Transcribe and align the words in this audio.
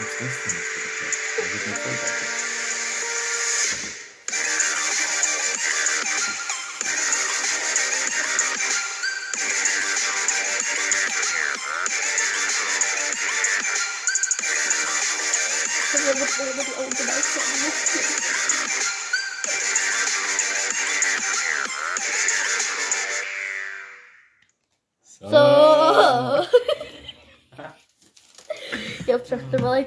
Jetzt 0.00 0.20
weißt 0.20 0.40
du 0.44 0.50
nicht, 0.50 0.68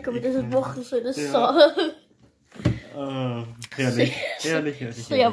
aber 0.07 0.19
das 0.19 0.43
machen 0.43 0.83
soll 0.83 1.03
das 1.03 1.17
Ja. 1.17 1.31
so. 1.31 1.37
Ah, 2.97 3.47
herrlich, 3.75 4.13
herrlich, 4.39 4.79
herrlich. 4.79 5.05
So, 5.05 5.15
ja? 5.15 5.31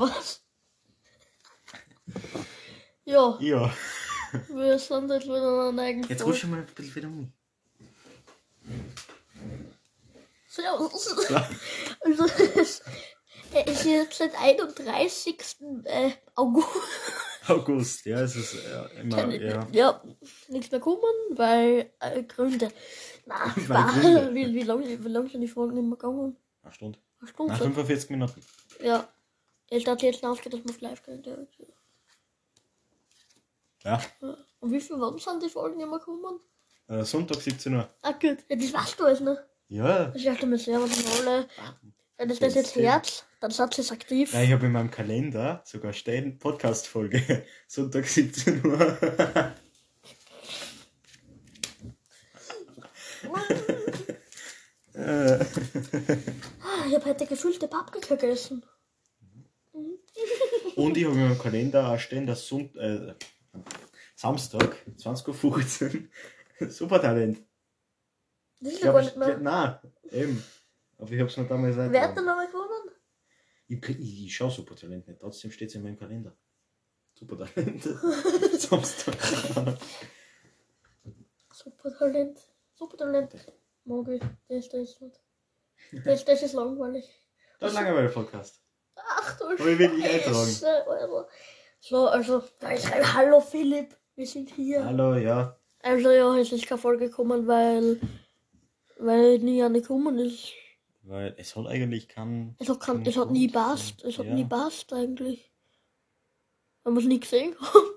Ja, 3.04 3.38
Ja. 3.40 3.74
wir 4.48 4.78
sind 4.78 5.10
jetzt 5.10 5.26
wieder 5.26 5.68
an 5.68 5.78
eigenen 5.78 6.08
Jetzt 6.08 6.24
rutsch 6.24 6.44
mal 6.44 6.60
ein 6.60 6.66
bisschen 6.66 6.94
wieder 6.94 7.08
um. 7.08 7.32
So? 10.48 10.62
Ja. 10.62 11.48
Also, 12.00 12.26
es 12.26 12.82
ist 13.66 13.84
jetzt 13.84 14.18
seit 14.18 14.38
31. 14.38 15.36
äh, 15.84 16.10
August. 16.34 16.68
August, 17.48 18.04
ja, 18.06 18.20
es 18.20 18.36
ist 18.36 18.56
ja, 18.70 18.86
immer, 19.00 19.34
ja. 19.34 19.66
ja, 19.72 20.02
nichts 20.48 20.70
mehr 20.70 20.80
kommen, 20.80 21.00
weil 21.30 21.90
äh, 22.00 22.22
Gründe. 22.22 22.70
Spaß. 23.28 23.92
Gründe. 24.00 24.34
Wie, 24.34 24.54
wie 24.54 24.62
lange 24.62 25.04
wie 25.04 25.08
lang 25.08 25.28
sind 25.28 25.40
die 25.40 25.48
Folgen 25.48 25.74
nicht 25.74 25.84
mehr 25.84 25.96
gegangen? 25.96 26.36
Eine 26.62 26.72
Stunde. 26.72 26.98
Eine 27.20 27.28
Stunde. 27.28 27.52
Nach 27.52 27.58
45 27.58 28.10
Minuten. 28.10 28.40
Ja. 28.82 29.08
Ich 29.70 29.84
dachte 29.84 30.06
jetzt 30.06 30.24
aufgeht, 30.24 30.52
dass 30.54 30.60
man 30.60 30.70
auf 30.70 30.80
live 30.80 31.02
geht. 31.02 31.26
Ja. 31.26 31.36
Ja. 33.84 34.00
Und 34.60 34.72
wie 34.72 34.80
viel 34.80 34.98
wann 34.98 35.18
sind 35.18 35.42
die 35.42 35.48
Folgen 35.48 35.80
immer 35.80 35.98
gekommen? 35.98 36.40
Äh, 36.88 37.04
Sonntag 37.04 37.40
17 37.40 37.74
Uhr. 37.74 37.88
Ah, 38.02 38.12
gut. 38.12 38.38
Ja, 38.48 38.56
das 38.56 38.72
weißt 38.72 38.98
du 38.98 39.04
alles, 39.04 39.20
ne? 39.20 39.44
Ja. 39.68 40.12
Ich 40.14 40.24
dachte 40.24 40.46
mir 40.46 40.58
sehr, 40.58 40.80
was 40.80 41.20
alle. 41.20 41.46
Wenn 42.16 42.28
das, 42.28 42.40
das 42.40 42.54
jetzt 42.54 42.74
Herz, 42.74 43.24
dann 43.40 43.50
sagt 43.50 43.78
es 43.78 43.92
aktiv. 43.92 44.32
ja 44.32 44.42
ich 44.42 44.50
habe 44.50 44.66
in 44.66 44.72
meinem 44.72 44.90
Kalender 44.90 45.62
sogar 45.64 45.92
stehen 45.92 46.38
Podcast-Folge. 46.38 47.46
Sonntag 47.68 48.06
17 48.06 48.66
Uhr. 48.66 48.98
äh, 54.94 55.44
Ah, 56.60 56.86
ich 56.86 56.94
habe 56.94 57.04
heute 57.04 57.26
gefüllte 57.26 57.68
Paprika 57.68 58.14
gegessen. 58.14 58.64
Und 60.76 60.96
ich 60.96 61.04
habe 61.04 61.14
in 61.14 61.20
meinem 61.22 61.38
Kalender 61.38 61.88
auch 61.88 61.98
stehen, 61.98 62.26
dass 62.26 62.46
Sonnt 62.46 62.76
äh, 62.76 63.14
Samstag, 64.14 64.76
20.15 64.96 66.08
Uhr, 66.60 66.70
Supertalent. 66.70 67.38
Das 68.60 68.72
ist 68.72 68.78
Ich 68.78 68.84
ja 68.84 68.92
gar 68.92 69.02
nicht 69.02 69.16
mehr. 69.16 69.38
Nein, 69.38 69.78
eben. 70.10 70.42
Aber 70.98 71.12
ich 71.12 71.20
habe 71.20 71.30
es 71.30 71.36
mir 71.36 71.46
damals 71.46 71.76
Wer 71.76 72.02
hat 72.02 72.16
denn 72.16 72.24
nochmal 72.24 72.48
gewonnen? 72.48 72.90
Ich, 73.68 73.88
ich, 73.88 74.24
ich 74.26 74.34
schaue 74.34 74.50
Supertalent 74.50 75.06
nicht, 75.06 75.20
trotzdem 75.20 75.50
steht 75.52 75.68
es 75.68 75.74
in 75.76 75.82
meinem 75.82 75.98
Kalender. 75.98 76.36
Supertalent. 77.14 77.82
Samstag. 78.58 79.16
Super 81.52 81.90
Talent. 82.86 83.30
Super 83.32 83.38
Talent. 83.38 83.62
Mag 83.84 84.08
ich. 84.08 84.22
Das, 84.48 84.68
das, 84.68 85.00
nicht. 85.00 85.20
das, 86.04 86.24
das 86.24 86.42
ist 86.42 86.52
langweilig. 86.54 87.04
Das 87.60 87.72
ist 87.72 87.78
langweilig 87.78 88.12
Podcast. 88.12 88.62
Ach 88.96 89.38
du 89.38 89.44
Hab 89.50 89.58
ich 89.60 89.78
wirklich 89.78 90.04
eintragen. 90.04 90.34
Scheiße, 90.34 90.86
Alter. 90.88 91.28
So, 91.80 92.08
also, 92.08 92.42
da 92.58 92.72
ich 92.72 92.82
schreibe, 92.82 93.14
hallo 93.14 93.40
Philipp, 93.40 93.96
wir 94.16 94.26
sind 94.26 94.50
hier. 94.50 94.84
Hallo, 94.84 95.14
ja. 95.14 95.56
Also 95.80 96.10
ja, 96.10 96.36
es 96.36 96.50
ist 96.52 96.66
keine 96.66 96.80
Folge 96.80 97.08
gekommen, 97.08 97.46
weil, 97.46 98.00
weil 98.98 99.38
nie 99.38 99.62
eine 99.62 99.80
gekommen 99.80 100.18
ist. 100.18 100.52
Weil 101.02 101.34
es 101.38 101.54
hat 101.54 101.66
eigentlich 101.68 102.08
keinen. 102.08 102.56
Es 102.58 102.68
hat, 102.68 102.80
kein, 102.80 103.06
es 103.06 103.16
hat 103.16 103.30
nie 103.30 103.48
passt. 103.48 104.02
Es 104.04 104.18
hat 104.18 104.26
Ja. 104.26 104.34
nie 104.34 104.44
passt 104.44 104.92
eigentlich. 104.92 105.50
Weil 106.82 106.94
wir 106.94 107.00
es 107.00 107.06
nie 107.06 107.20
gesehen 107.20 107.54
haben. 107.60 107.88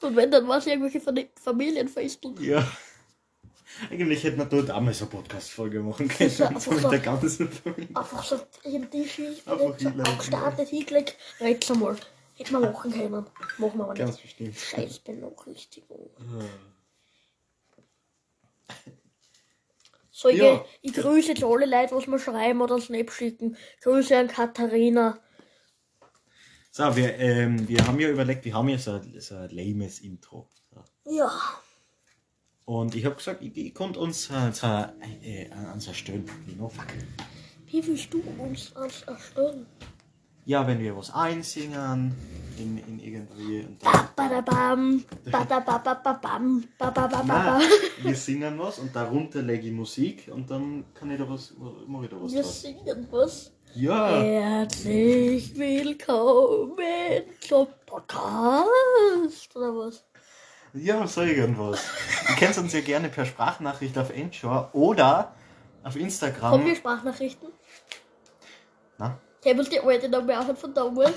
Und 0.00 0.16
wenn, 0.16 0.30
dann 0.30 0.48
war 0.48 0.58
es 0.58 0.66
irgendwelche 0.66 1.00
Fam- 1.00 1.28
Familienfesteln. 1.40 2.42
Ja. 2.42 2.66
Eigentlich 3.90 4.22
hätte 4.24 4.36
man 4.36 4.48
dort 4.48 4.70
auch 4.70 4.80
mal 4.80 4.94
so 4.94 5.04
eine 5.06 5.10
Podcast-Folge 5.12 5.80
machen 5.80 6.08
können. 6.08 6.30
einfach 6.42 6.72
mit 6.72 6.80
so- 6.82 6.90
der 6.90 6.98
ganzen 7.00 7.48
Familie. 7.50 7.88
Einfach 7.96 8.22
so 8.24 8.36
so 8.36 8.44
hinlegen. 8.62 10.00
angestartet, 10.00 10.68
hingelegt. 10.68 11.16
Red's 11.40 11.70
einmal. 11.70 11.96
Hätten 12.36 12.52
wir 12.52 12.60
machen 12.60 12.92
können. 12.92 13.10
Machen 13.58 13.78
wir 13.78 13.84
aber 13.84 13.94
Ganz 13.94 14.12
nicht. 14.16 14.22
bestimmt. 14.22 14.56
Scheiß 14.56 14.98
Benachrichtigung. 15.00 16.10
So, 20.10 20.28
ich, 20.28 20.38
Ja. 20.38 20.64
ich 20.80 20.92
grüße 20.92 21.28
jetzt 21.32 21.42
alle 21.42 21.66
Leute, 21.66 21.94
was 21.96 22.06
mir 22.06 22.18
schreiben 22.18 22.60
oder 22.60 22.80
Snap 22.80 23.10
schicken. 23.10 23.56
Grüße 23.82 24.16
an 24.16 24.28
Katharina. 24.28 25.18
So, 26.70 26.94
wir, 26.96 27.14
ähm, 27.18 27.68
wir 27.68 27.86
haben 27.86 27.98
ja 28.00 28.08
überlegt, 28.10 28.44
wir 28.44 28.54
haben 28.54 28.68
ja 28.68 28.78
so 28.78 28.92
ein, 28.92 29.20
so 29.20 29.36
ein 29.36 29.50
lames 29.50 30.00
Intro. 30.00 30.48
So. 30.72 31.12
Ja. 31.16 31.30
Und 32.66 32.94
ich 32.94 33.04
habe 33.04 33.14
gesagt, 33.16 33.42
ich, 33.42 33.54
ich 33.56 33.74
konnte 33.74 34.00
uns 34.00 34.30
äh, 34.30 34.50
so, 34.52 34.66
äh, 34.66 35.50
an 35.50 35.80
so 35.80 35.90
erstellen. 35.90 36.24
No, 36.58 36.68
fuck. 36.68 36.86
Wie 37.66 37.86
willst 37.86 38.12
du 38.12 38.22
uns 38.38 38.74
als 38.74 39.02
erstellen? 39.02 39.66
Ja, 40.46 40.66
wenn 40.66 40.78
wir 40.78 40.96
was 40.96 41.10
einsingen, 41.12 42.14
in, 42.58 42.78
in 42.78 42.98
irgendwie. 43.00 43.60
Und 43.60 43.82
dann, 43.84 44.08
Badabam, 44.14 45.04
badabababam. 45.30 46.64
Nein, 47.26 47.62
wir 48.02 48.14
singen 48.14 48.58
was 48.58 48.78
und 48.78 48.94
darunter 48.94 49.42
lege 49.42 49.66
ich 49.68 49.72
Musik 49.72 50.30
und 50.32 50.50
dann 50.50 50.84
kann 50.94 51.10
ich 51.10 51.18
da 51.18 51.28
was, 51.28 51.54
mache 51.86 52.04
ich 52.04 52.10
da 52.10 52.16
was 52.20 52.32
Wir 52.32 52.42
draus. 52.42 52.62
singen 52.62 53.08
was. 53.10 53.52
Ja, 53.74 54.20
Herzlich 54.20 55.58
willkommen 55.58 56.76
zum 57.40 57.66
Podcast. 57.86 59.56
Oder 59.56 59.74
was? 59.76 60.04
Ja, 60.74 61.06
so 61.06 61.22
irgendwas. 61.22 61.80
Ihr 62.28 62.36
könnt 62.36 62.58
uns 62.58 62.72
ja 62.72 62.80
gerne 62.80 63.08
per 63.08 63.24
Sprachnachricht 63.24 63.96
auf 63.98 64.10
Endshore 64.10 64.68
oder 64.72 65.32
auf 65.82 65.96
Instagram. 65.96 66.52
Haben 66.52 66.66
wir 66.66 66.74
Sprachnachrichten? 66.76 67.48
Na? 68.98 69.18
Ich 69.42 69.52
habe 69.52 69.64
die 69.64 69.80
alte 69.80 70.08
noch 70.08 70.24
mehr 70.24 70.42
von 70.56 70.74
damals. 70.74 71.14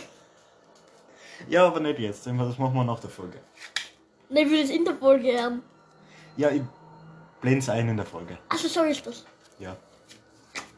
Ja, 1.47 1.67
aber 1.67 1.79
nicht 1.79 1.99
jetzt, 1.99 2.25
das 2.25 2.33
machen 2.35 2.73
wir 2.73 2.83
nach 2.83 2.99
der 2.99 3.09
Folge. 3.09 3.39
Nein, 4.29 4.45
ich 4.45 4.51
will 4.51 4.61
das 4.61 4.71
in 4.71 4.83
der 4.85 4.95
Folge 4.95 5.31
hören. 5.31 5.63
Ja, 6.35 6.49
ich 6.49 6.61
blende 7.41 7.59
es 7.59 7.69
ein 7.69 7.87
in 7.89 7.97
der 7.97 8.05
Folge. 8.05 8.37
Also 8.49 8.67
so 8.67 8.83
ist 8.83 9.05
das. 9.05 9.25
Ja. 9.59 9.75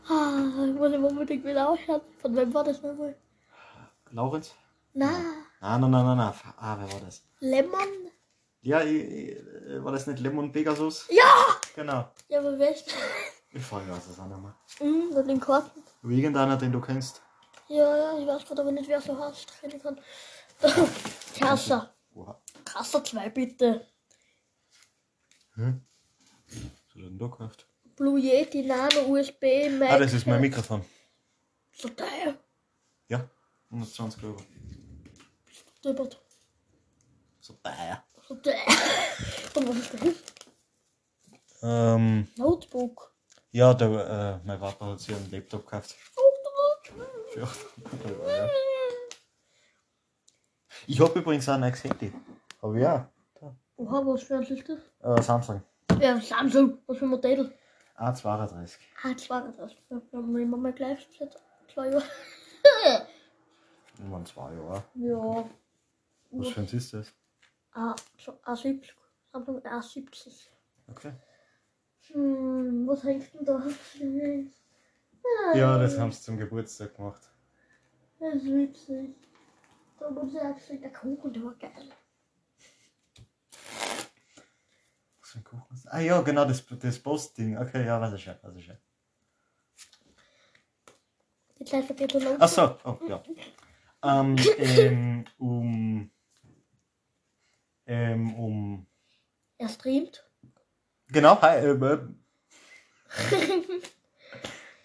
Ah, 0.07 0.65
ich 0.65 0.73
muss 0.73 0.93
unbedingt 0.93 1.45
wieder 1.45 1.69
ausschauen. 1.69 2.01
Von 2.21 2.35
wem 2.35 2.53
war 2.53 2.63
das 2.63 2.81
nochmal? 2.81 3.15
Laurenz? 4.11 4.53
Na, 4.93 5.07
Nein, 5.61 5.81
nein, 5.81 5.91
nein, 5.91 6.05
nein, 6.05 6.17
nein. 6.17 6.33
Ah, 6.57 6.77
wer 6.79 6.91
war 6.93 6.99
das? 7.05 7.23
Lemon? 7.39 8.08
Ja, 8.61 8.81
ich, 8.83 8.91
ich, 8.91 9.37
äh, 9.37 9.83
war 9.83 9.91
das 9.91 10.07
nicht 10.07 10.19
Lemon 10.19 10.51
Pegasus? 10.51 11.07
Ja! 11.09 11.59
Genau. 11.75 12.11
Ja, 12.27 12.39
aber 12.39 12.59
weißt 12.59 12.93
Ich 13.51 13.63
frage 13.63 13.89
was 13.89 14.07
das 14.07 14.19
auch 14.19 14.27
nochmal. 14.27 14.53
du? 14.79 14.85
Mhm, 14.85 15.13
mit 15.15 15.27
den 15.27 15.39
Karten. 15.39 15.81
Irgendeiner, 16.03 16.57
den 16.57 16.71
du 16.71 16.81
kennst. 16.81 17.21
Ja, 17.67 17.95
ja, 17.95 18.19
ich 18.19 18.27
weiß 18.27 18.45
gerade 18.45 18.61
aber 18.61 18.71
nicht, 18.71 18.89
wer 18.89 18.99
so 18.99 19.17
heißt. 19.17 19.61
Keine 19.61 19.79
kann. 19.79 19.99
Kasser. 21.39 21.93
Oha. 22.13 22.41
Kasser 22.65 23.03
2 23.03 23.29
bitte. 23.29 23.87
Hm? 25.53 25.85
Was 26.47 26.55
hat 26.55 26.95
er 26.95 27.01
denn 27.03 27.17
da 27.17 27.27
gekauft? 27.27 27.65
Blue 27.95 28.19
Yeti 28.19 28.63
Nano 28.63 29.05
USB 29.07 29.69
Mac. 29.77 29.91
Ah, 29.91 29.99
das 29.99 30.13
ist 30.13 30.25
mein 30.25 30.41
Mikrofon. 30.41 30.83
So 31.71 31.89
teuer. 31.89 32.35
Ja, 33.07 33.29
120 33.69 34.23
Euro. 34.23 34.37
So 35.81 35.93
teuer. 35.93 36.09
So 37.39 37.53
teuer. 37.53 38.03
Ähm, 41.61 42.25
Notebook. 42.37 43.13
ja, 43.51 43.73
der, 43.73 43.89
äh, 44.43 44.47
mein 44.47 44.57
Papa 44.59 44.85
hat 44.85 44.99
sich 45.01 45.13
einen 45.13 45.29
Laptop 45.29 45.65
gekauft. 45.65 45.93
Für 47.33 47.43
800 47.43 48.05
Euro, 48.05 48.29
ja. 48.29 48.47
Ich 50.87 50.99
habe 51.01 51.19
übrigens 51.19 51.49
auch 51.49 51.55
ein 51.55 51.59
neues 51.61 51.83
Handy. 51.83 52.13
Hab 52.61 52.75
ich 52.75 52.87
auch. 52.87 53.03
Oha, 53.75 54.05
was 54.05 54.23
für 54.23 54.37
ein 54.37 54.43
ist 54.43 54.69
das? 54.69 54.79
Äh, 55.19 55.21
Samsung. 55.21 55.61
Ja, 55.99 56.19
Samsung. 56.21 56.77
Was 56.87 56.97
für 56.97 57.05
ein 57.05 57.09
Modell? 57.09 57.53
A32. 57.97 58.77
Ah, 59.03 59.11
das 59.13 59.29
war 59.29 59.41
das. 59.51 59.75
Wir 59.89 60.01
haben 60.13 60.37
immer 60.37 60.57
mal 60.57 60.71
gleich 60.73 61.05
seit 61.17 61.35
zwei 61.73 61.89
Jahren. 61.89 62.03
Immer 63.99 64.23
zwei 64.23 64.53
Jahre. 64.53 64.83
Ja. 64.95 65.49
Was 66.31 66.47
für 66.49 66.61
ein 66.61 66.67
ist 66.67 66.93
das? 66.93 67.13
A, 67.79 67.95
so 68.17 68.33
A70. 68.43 68.91
Samsung 69.31 69.61
A70. 69.61 70.49
Okay. 70.89 71.13
Hm, 72.11 72.85
was 72.87 73.03
hängst 73.03 73.33
du 73.35 73.43
da? 73.45 73.63
Ja, 75.55 75.77
das 75.77 75.97
haben 75.97 76.11
sie 76.11 76.21
zum 76.21 76.37
Geburtstag 76.37 76.95
gemacht. 76.95 77.21
Das 78.19 78.35
ist 78.35 78.45
witzig. 78.47 79.15
Da 79.97 80.09
muss 80.09 80.33
ich 80.33 80.39
auch 80.41 80.59
sagen, 80.59 80.81
der 80.81 80.91
Kuchen, 80.91 81.31
der 81.31 81.43
war 81.43 81.55
geil. 81.55 81.89
Was 85.21 85.29
für 85.29 85.37
ein 85.37 85.43
Kuchen 85.45 85.73
ist 85.73 85.87
Ah 85.87 85.99
ja, 85.99 86.21
genau, 86.21 86.45
das, 86.45 86.65
das 86.65 86.99
Postding. 86.99 87.57
Okay, 87.57 87.85
ja, 87.85 88.01
weiß 88.01 88.13
ich 88.13 88.23
schon, 88.23 88.35
weiß 88.41 88.55
ich 88.57 88.65
schon. 88.65 88.77
Jetzt 91.59 91.71
lässt 91.71 91.89
er 91.89 91.95
bitte 91.95 92.19
los. 92.19 92.37
Ach 92.39 92.49
so, 92.49 92.77
oh, 92.83 92.97
ja. 93.07 93.23
Ähm, 94.01 94.37
ähm, 94.57 95.25
um, 95.39 96.09
ähm, 97.89 98.35
um, 98.35 98.87
Er 99.57 99.67
streamt. 99.67 100.23
genau, 101.07 101.41
hi, 101.41 101.57
äh, 101.57 101.71
äh, 101.71 102.07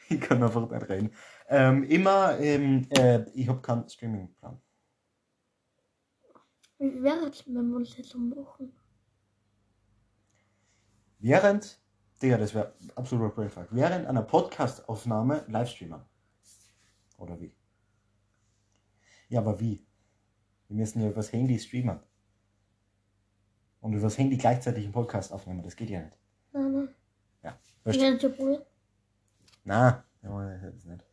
ich 0.09 0.21
kann 0.21 0.43
einfach 0.43 0.71
nicht 0.71 0.89
reden. 0.89 1.15
Ähm, 1.49 1.85
immer, 1.85 2.39
ähm, 2.41 2.89
äh, 2.91 3.29
ich 3.35 3.47
habe 3.47 3.61
keinen 3.61 3.87
Streamingplan. 3.87 4.59
Wenn 6.79 7.03
wir 7.03 7.77
uns 7.77 7.97
jetzt 7.97 8.15
ummachen? 8.15 8.75
Während, 11.19 11.79
Digga, 12.23 12.39
das 12.39 12.55
wäre 12.55 12.75
absoluter 12.95 13.35
Brainfuck, 13.35 13.69
während 13.71 14.07
einer 14.07 14.23
Podcast-Aufnahme 14.23 15.45
Livestreamen. 15.49 16.01
Oder 17.19 17.39
wie? 17.39 17.55
Ja, 19.29 19.41
aber 19.41 19.61
wie? 19.61 19.87
Wir 20.69 20.77
müssen 20.77 21.03
ja 21.03 21.11
übers 21.11 21.33
Handy 21.33 21.59
streamen. 21.59 22.01
Und 23.85 23.93
übers 23.93 24.17
Handy 24.17 24.39
gleichzeitig 24.39 24.85
einen 24.85 24.95
Podcast 24.95 25.31
aufnehmen, 25.31 25.63
das 25.63 25.77
geht 25.77 25.91
ja 25.91 26.01
nicht. 26.01 26.17
Nein, 26.53 26.73
nein. 26.73 26.89
Ja, 27.43 27.59
es 27.85 27.97
ja 27.97 28.17
probieren. 28.31 28.63
Na, 29.65 30.03
ja, 30.23 30.59
das 30.63 30.75
ist 30.75 30.87
nicht. 30.87 31.05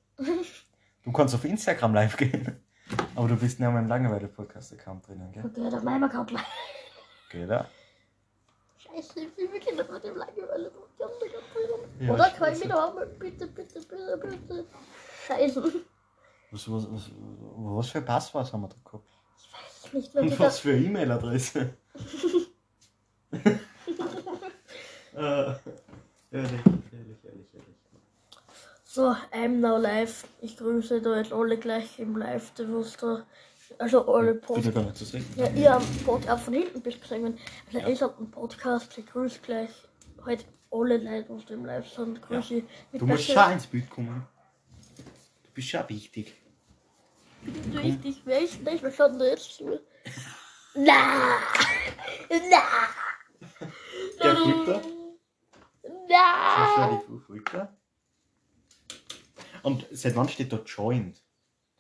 Du 1.03 1.11
kannst 1.11 1.35
auf 1.35 1.43
Instagram 1.43 1.93
live 1.93 2.15
gehen. 2.15 2.63
Aber 3.15 3.27
du 3.27 3.35
bist 3.35 3.59
nicht 3.59 3.67
in 3.67 3.73
meinem 3.73 3.89
Langeweile-Podcast-Account 3.89 5.05
drinnen, 5.05 5.33
gell? 5.33 5.43
Okay, 5.47 5.59
machen 5.83 5.99
wir 5.99 6.07
gerade 6.07 6.25
gleich. 6.31 6.45
Geht 7.29 7.49
da? 7.49 7.67
Scheiße, 8.77 9.15
wie 9.17 9.27
viele 9.35 9.59
Kinder 9.59 9.91
mit 9.91 10.03
dem 10.05 10.15
Langeweile 10.15 10.71
Ja, 11.99 12.13
Oder 12.13 12.23
kann 12.29 12.31
ich 12.31 12.37
scheiße. 12.59 12.63
wieder 12.63 12.75
haben? 12.75 13.19
Bitte, 13.19 13.47
bitte, 13.47 13.81
bitte, 13.81 14.17
bitte. 14.17 14.65
Scheiße. 15.27 15.61
Was, 16.51 16.71
was, 16.71 16.89
was, 16.89 17.11
was 17.57 17.89
für 17.89 18.01
Passwort 18.01 18.53
haben 18.53 18.61
wir 18.61 18.69
da 18.69 18.75
gehabt? 18.85 19.09
Ich 19.37 19.53
weiß 19.53 19.93
nicht, 19.93 20.15
wenn 20.15 20.23
Und 20.23 20.31
was 20.31 20.37
das. 20.37 20.59
für 20.59 20.71
E-Mail-Adresse? 20.77 21.73
äh, 25.15 25.17
ehrlich, 25.17 25.61
ehrlich, 26.31 26.61
ehrlich, 27.23 27.47
ehrlich. 27.53 27.77
So, 28.83 29.15
I'm 29.31 29.59
now 29.59 29.77
live. 29.77 30.25
Ich 30.41 30.57
grüße 30.57 31.01
da 31.01 31.17
jetzt 31.17 31.31
alle 31.33 31.57
gleich 31.57 31.97
im 31.99 32.17
Live, 32.17 32.51
was 32.57 32.97
da. 32.97 33.25
Also 33.79 34.05
alle 34.13 34.33
Bitte 34.33 34.45
Podcast. 34.47 34.75
gar 34.75 34.83
nicht 34.83 34.97
zu 34.97 35.05
sehen. 35.05 35.25
Ja, 35.37 35.47
ihr 35.51 35.73
am 35.73 35.83
Podcast 36.05 36.43
von 36.43 36.53
hinten 36.53 36.81
bist 36.81 37.01
gesehen. 37.01 37.37
Also 37.67 37.79
Ja. 37.79 37.87
ich 37.87 38.01
hab 38.01 38.17
einen 38.17 38.29
Podcast, 38.29 38.97
ich 38.97 39.05
grüße 39.05 39.39
gleich 39.39 39.69
heute 40.25 40.43
alle 40.71 40.97
Leute, 40.97 41.37
die 41.47 41.53
im 41.53 41.65
Live 41.65 41.87
sind. 41.89 42.21
Grüße 42.21 42.55
ich 42.55 42.63
mit 42.91 43.01
Du 43.01 43.05
musst 43.05 43.29
der 43.29 43.33
schon 43.43 43.51
ins 43.53 43.67
Bild 43.67 43.89
kommen. 43.89 44.27
Du 45.43 45.49
bist 45.53 45.69
schon 45.69 45.87
wichtig. 45.87 46.35
Schön- 47.45 47.77
Richtig, 47.77 48.21
wer 48.25 48.41
ist 48.41 48.61
nicht? 48.61 48.83
Wer 48.83 48.91
schaut 48.91 49.13
denn 49.13 49.21
jetzt 49.21 49.55
zu? 49.55 49.79
Na! 50.75 51.37
Na! 52.29 52.61
Der! 54.23 54.33
Das 56.57 57.05
die 57.07 57.19
Filter. 57.25 57.77
Und 59.63 59.87
seit 59.91 60.15
wann 60.15 60.29
steht 60.29 60.51
da 60.51 60.57
Joined? 60.57 61.21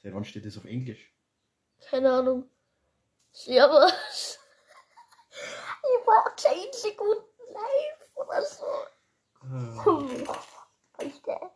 Seit 0.01 0.13
wann 0.13 0.25
steht 0.25 0.45
das 0.45 0.57
auf 0.57 0.65
Englisch? 0.65 1.13
Keine 1.89 2.11
Ahnung. 2.11 2.49
Servus. 3.31 4.39
Ich 5.29 6.07
war 6.07 6.35
10 6.35 6.71
Sekunden 6.73 7.23
live 7.53 8.09
oder 8.15 8.41
so. 8.41 8.65
Hm. 9.41 10.27
Weißt 10.97 11.25
du? 11.25 11.51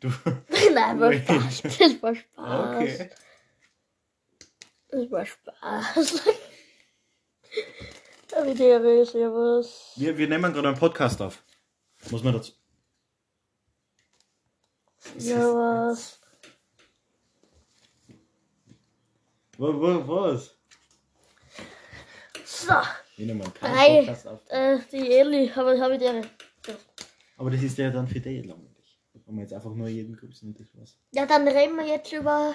Du. 0.00 0.08
Nein, 0.74 0.98
war. 1.00 1.12
Spaß. 1.12 1.62
Das 1.62 2.02
war 2.02 2.14
Spaß. 2.14 2.76
Okay. 2.76 3.10
Das 4.88 5.10
war 5.10 5.26
Spaß. 5.26 6.22
Avidere, 8.36 9.04
servus. 9.04 9.92
Wir, 9.96 10.16
wir 10.16 10.28
nehmen 10.28 10.52
gerade 10.52 10.68
einen 10.68 10.78
Podcast 10.78 11.20
auf. 11.20 11.42
Muss 12.10 12.22
man 12.22 12.32
dazu. 12.34 12.52
Servus. 15.18 16.20
Wo, 19.58 19.74
wo, 19.74 20.08
was? 20.08 20.56
So, 22.44 22.72
Wir 23.16 23.26
nehmen 23.26 23.52
keinen 23.54 23.74
Drei. 23.74 23.98
Podcast 24.00 24.26
auf. 24.28 24.40
äh, 24.48 24.78
die 24.90 25.12
Eli, 25.12 25.48
habe 25.48 25.78
hab 25.80 25.90
ich 25.92 25.98
dir. 25.98 26.22
Aber 27.36 27.50
das 27.50 27.62
ist 27.62 27.76
ja 27.78 27.90
dann 27.90 28.06
für 28.08 28.20
dich 28.20 28.44
langweilig. 28.46 28.69
Kann 29.30 29.36
man 29.36 29.44
jetzt 29.44 29.52
einfach 29.54 29.72
nur 29.72 29.86
jeden 29.86 30.16
grüßen 30.16 30.48
und 30.48 30.58
das 30.58 30.66
war's. 30.76 30.98
Ja, 31.12 31.24
dann 31.24 31.46
reden 31.46 31.76
wir 31.76 31.86
jetzt 31.86 32.10
über. 32.12 32.52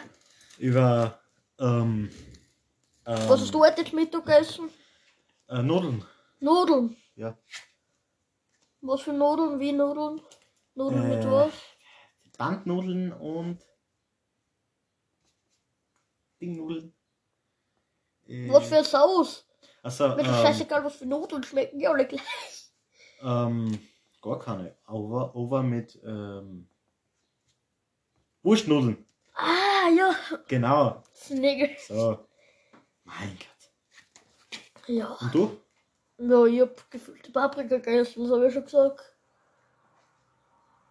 Über. 0.57 1.17
Ähm, 1.57 2.11
ähm, 3.05 3.29
Was 3.29 3.39
hast 3.39 3.53
du 3.53 3.63
heute 3.63 3.85
zum 3.85 3.95
Mittag 3.95 4.25
gegessen? 4.25 4.69
Äh, 5.47 5.63
Nudeln. 5.63 6.03
Nudeln. 6.41 6.97
Ja. 7.15 7.37
Was 8.81 9.03
für 9.03 9.13
Nudeln? 9.13 9.57
Wie 9.61 9.71
Nudeln? 9.71 10.19
Nudeln 10.73 11.07
mit 11.07 11.23
Äh, 11.23 11.31
was? 11.31 11.53
Bandnudeln 12.37 13.13
und. 13.13 13.59
Dingnudeln. 16.41 16.93
Äh, 18.27 18.49
Was 18.51 18.67
für 18.67 18.83
Sauce? 18.83 19.45
Achso, 19.81 20.09
Mir 20.09 20.23
ist 20.23 20.27
ähm, 20.27 20.33
scheißegal, 20.45 20.83
was 20.83 20.95
für 20.97 21.05
Nudeln 21.05 21.41
schmecken, 21.45 21.79
die 21.79 21.87
alle 21.87 22.05
gleich. 22.05 22.69
ähm, 23.21 23.79
gar 24.25 24.39
keine. 24.39 24.75
Over, 24.87 25.35
over 25.35 25.63
mit 25.63 25.99
ähm, 26.03 26.67
Wurstnudeln. 28.43 29.05
Ah, 29.35 29.89
ja. 29.95 30.15
Genau. 30.47 31.03
Snigger. 31.13 31.69
So. 31.87 32.19
Mein 33.03 33.37
Gott. 33.37 34.59
Ja. 34.87 35.07
Und 35.21 35.33
du? 35.35 35.57
Ja, 36.17 36.45
ich 36.45 36.61
hab 36.61 36.91
gefüllte 36.91 37.31
Paprika 37.31 37.77
gegessen, 37.77 38.23
das 38.23 38.31
habe 38.31 38.47
ich 38.47 38.53
schon 38.53 38.63
gesagt. 38.63 39.15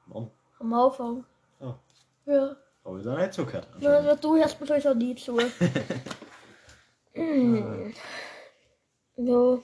Mann, 0.06 0.30
Am 0.58 0.72
Anfang. 0.74 1.24
Oh. 1.60 1.74
Ja. 2.26 2.56
habe 2.84 2.98
ich 2.98 3.04
da 3.04 3.16
nicht 3.16 3.32
zugehört. 3.32 3.68
Na, 3.80 4.00
na, 4.02 4.14
du 4.14 4.36
hörst 4.36 4.60
mir 4.60 4.66
sowieso 4.66 4.94
nie 4.94 5.14
zu. 5.14 5.38
Hm. 7.16 7.94
ja. 9.16 9.58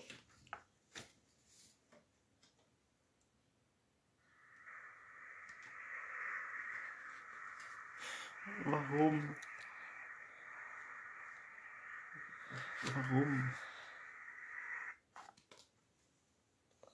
Warum? 8.71 9.35
Warum? 12.95 13.53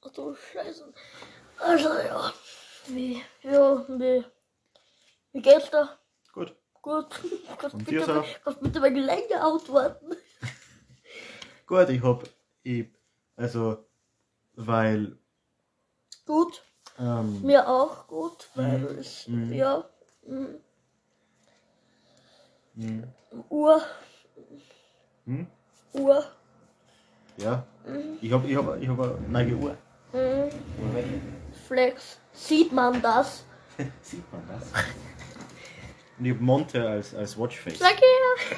Ach 0.02 0.10
du 0.12 0.34
Scheiße. 0.34 0.94
Also 1.58 1.88
ja. 1.98 2.32
Wie, 2.86 3.22
ja, 3.42 3.84
wie. 3.88 4.24
Wie 5.32 5.42
geht's 5.42 5.70
da? 5.70 5.98
Gut. 6.32 6.56
Gut. 6.80 7.08
Kannst 7.58 7.84
bitte, 7.84 8.04
so? 8.06 8.24
kannst 8.42 8.60
bitte 8.62 8.80
mal 8.80 8.90
länger 8.92 9.42
antworten. 9.44 10.16
Gut, 11.66 11.88
ich 11.90 12.02
hab. 12.02 12.22
Ich, 12.62 12.86
also, 13.36 13.84
weil. 14.54 15.18
Gut. 16.24 16.62
Ähm, 16.98 17.42
Mir 17.42 17.68
auch 17.68 18.06
gut, 18.06 18.48
weil 18.54 18.78
Mhm. 18.78 18.98
es, 18.98 19.28
Mhm. 19.28 19.52
ja. 19.52 19.84
mm, 20.22 20.54
hm, 22.76 23.04
Uhr. 23.48 23.80
hm, 25.24 25.46
Uhr. 25.94 26.24
ja. 27.38 27.66
Mhm. 27.86 28.18
Ich 28.20 28.32
hab, 28.32 28.44
ich 28.46 28.56
hab, 28.56 28.80
ich 28.80 28.88
hab 28.88 29.00
eine 29.00 29.28
neue 29.28 29.56
Uhr. 29.56 29.76
weg. 30.12 31.04
Flex. 31.66 32.18
Sieht 32.32 32.72
man 32.72 33.00
das? 33.00 33.44
Sieht 34.02 34.30
man 34.32 34.42
das? 34.48 34.70
Und 36.18 36.24
ich 36.24 36.32
hab 36.32 36.40
Monte 36.40 36.86
als, 36.88 37.14
als 37.14 37.38
Watchface. 37.38 37.78
Sag 37.78 37.96
her. 37.96 38.56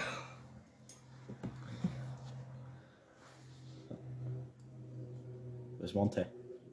Das 5.78 5.90
ist 5.90 5.94
Monte. 5.94 6.26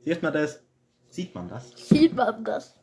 Sieht 0.03 0.21
man 0.21 0.33
das? 0.33 0.61
Sieht 1.09 1.33
man 1.33 1.47
das? 1.47 1.71
Sieht 1.75 2.13
man 2.13 2.43
das? 2.43 2.75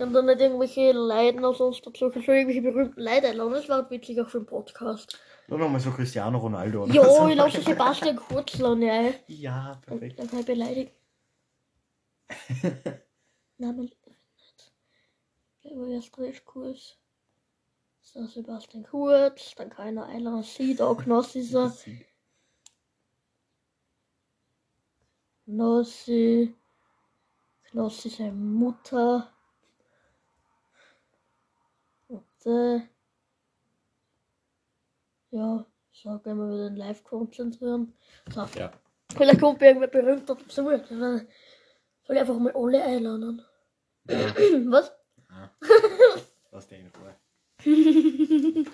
Dann 0.00 0.14
dann 0.14 0.24
nicht 0.24 0.40
irgendwelche 0.40 0.92
Leiden 0.92 1.44
oder 1.44 1.52
sonst 1.52 1.86
dazu. 1.86 2.10
Schon 2.10 2.34
irgendwelche 2.34 2.62
berühmten 2.62 3.00
einladen. 3.26 3.52
Das 3.52 3.68
war 3.68 3.90
witzig 3.90 4.18
auch 4.18 4.30
für 4.30 4.38
den 4.40 4.46
Podcast. 4.46 5.20
Nur 5.46 5.58
nochmal 5.58 5.78
so 5.78 5.90
Cristiano 5.90 6.38
Ronaldo. 6.38 6.84
oder 6.84 6.94
Jo, 6.94 7.02
so. 7.04 7.28
ich 7.28 7.36
lasse 7.36 7.60
Sebastian 7.60 8.16
Kurz 8.28 8.56
laden, 8.58 8.80
ja. 8.80 9.12
Ja, 9.26 9.78
perfekt. 9.84 10.18
Dann 10.18 10.30
kann 10.30 10.40
ich 10.40 10.46
erst 15.90 16.18
recht 16.18 16.46
kurz. 16.46 16.96
So, 18.00 18.24
Sebastian 18.24 18.84
Kurz, 18.84 19.54
dann 19.56 19.68
kann 19.68 19.88
ich 19.88 19.94
noch 19.96 20.08
einladen. 20.08 20.42
Sieht 20.42 20.80
auch 20.80 20.96
Knossi 20.96 21.42
so. 21.42 21.70
Knossi. 25.44 26.54
Knossi 27.64 28.08
seine 28.08 28.32
Mutter. 28.32 29.30
Äh, 32.46 32.80
ja, 35.30 35.64
so 35.92 36.18
gehen 36.18 36.38
wir 36.38 36.48
wieder 36.48 36.66
in 36.68 36.76
Live 36.76 37.04
konzentrieren. 37.04 37.92
So, 38.32 38.46
Ja. 38.58 38.72
vielleicht 39.14 39.40
kommt 39.40 39.62
irgendwer 39.62 39.88
berühmter 39.88 40.34
dazu. 40.34 40.48
Soll 40.62 40.74
ich 42.08 42.18
einfach 42.18 42.38
mal 42.38 42.52
alle 42.54 42.82
einladen. 42.82 43.42
ja. 44.08 44.18
Was? 44.70 44.92
ja. 45.30 45.50
Lass 46.50 46.66
den 46.68 46.86
in 46.86 46.92
Ruhe. 46.96 48.64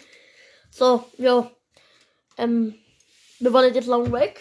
So, 0.71 1.05
ja. 1.19 1.51
Ähm, 2.39 2.75
wir 3.41 3.53
waren 3.53 3.75
jetzt 3.75 3.89
lang 3.89 4.11
weg. 4.13 4.41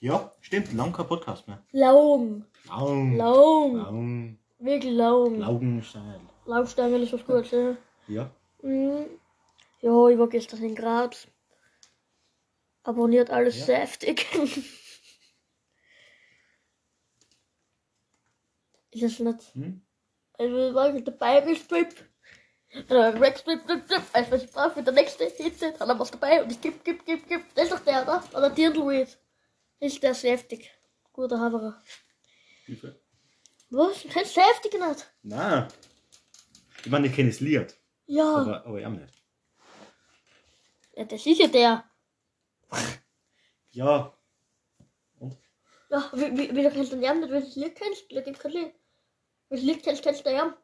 Ja, 0.00 0.32
stimmt. 0.40 0.72
Lang 0.74 0.92
kein 0.92 1.06
Podcast 1.06 1.46
mehr. 1.48 1.62
Lang. 1.72 2.44
Lang. 2.68 3.16
Lang. 3.16 3.74
Lang. 3.76 4.38
Wirklich 4.60 4.92
lang. 4.94 5.38
Laugenstein. 5.38 6.20
Laufstange 6.46 6.98
ist 6.98 7.12
was 7.12 7.24
Gutes, 7.26 7.50
ja. 7.50 7.76
Ja. 8.08 8.30
Mhm. 8.62 9.06
Ja, 9.80 10.08
ich 10.08 10.18
war 10.18 10.28
gestern 10.28 10.62
in 10.64 10.74
Graz. 10.74 11.28
Abonniert 12.82 13.30
alles 13.30 13.58
Ja. 13.58 13.64
sehr 13.66 13.78
heftig. 13.80 14.26
ist 18.90 19.02
es 19.02 19.18
nicht. 19.20 19.54
Hm? 19.54 19.82
Also, 20.38 20.74
war 20.74 20.94
ich 20.94 21.04
dabei 21.04 21.40
gestrippt. 21.42 22.04
Rex 22.90 23.40
strip, 23.40 23.62
strip, 23.64 23.84
strip. 23.84 24.14
Weißt 24.14 24.28
du, 24.28 24.34
was 24.34 24.42
ich 24.42 24.50
brauche 24.50 24.70
für 24.72 24.82
der 24.82 24.92
nächste 24.92 25.24
Hitze? 25.26 25.72
Dann 25.72 25.80
haben 25.80 25.88
wir 25.88 26.00
was 26.00 26.10
dabei 26.10 26.42
und 26.42 26.50
ich 26.52 26.60
gib, 26.60 26.84
gib, 26.84 27.04
gib, 27.06 27.26
gib. 27.26 27.54
Das 27.54 27.64
ist 27.64 27.72
doch 27.72 27.80
der, 27.80 28.02
oder? 28.02 28.22
Oder. 28.34 28.50
Das 28.50 29.16
ist 29.80 30.02
der 30.02 30.14
sehr 30.14 30.32
heftig. 30.32 30.70
Guter 31.12 31.40
Haberer. 31.40 31.82
Hilfe. 32.66 33.00
Was? 33.70 34.02
Du 34.02 34.08
kennst 34.08 34.34
sehr 34.34 34.44
heftig 34.44 34.72
nicht? 34.74 35.12
Nein. 35.22 35.68
Ich 36.84 36.90
meine, 36.90 37.06
ich 37.06 37.14
kenne 37.14 37.30
das 37.30 37.40
Lied. 37.40 37.74
Ja. 38.08 38.36
Aber, 38.36 38.66
aber 38.66 38.78
ich 38.80 38.86
auch 38.86 38.90
nicht. 38.90 39.14
ja. 40.96 41.04
Das 41.04 41.24
ist 41.24 41.38
ja 41.38 41.46
der. 41.46 41.84
Ja. 43.70 44.14
Ja, 45.90 46.10
wie, 46.12 46.54
wie, 46.54 46.68
kennst 46.70 46.92
du 46.92 46.96
den 46.96 47.02
Jan 47.02 47.20
nicht? 47.20 47.30
Welches 47.30 47.56
Lied 47.56 47.74
kennst 47.74 48.10
du? 48.10 48.14
Da 48.16 48.20
gibt's 48.20 48.40
kein 48.40 48.52
Lied. 48.52 48.74
Welches 49.48 49.66
Lied 49.66 49.82
kennst, 49.82 50.02
kennst 50.02 50.20
du 50.20 50.24
den 50.24 50.36
Jan? 50.36 50.54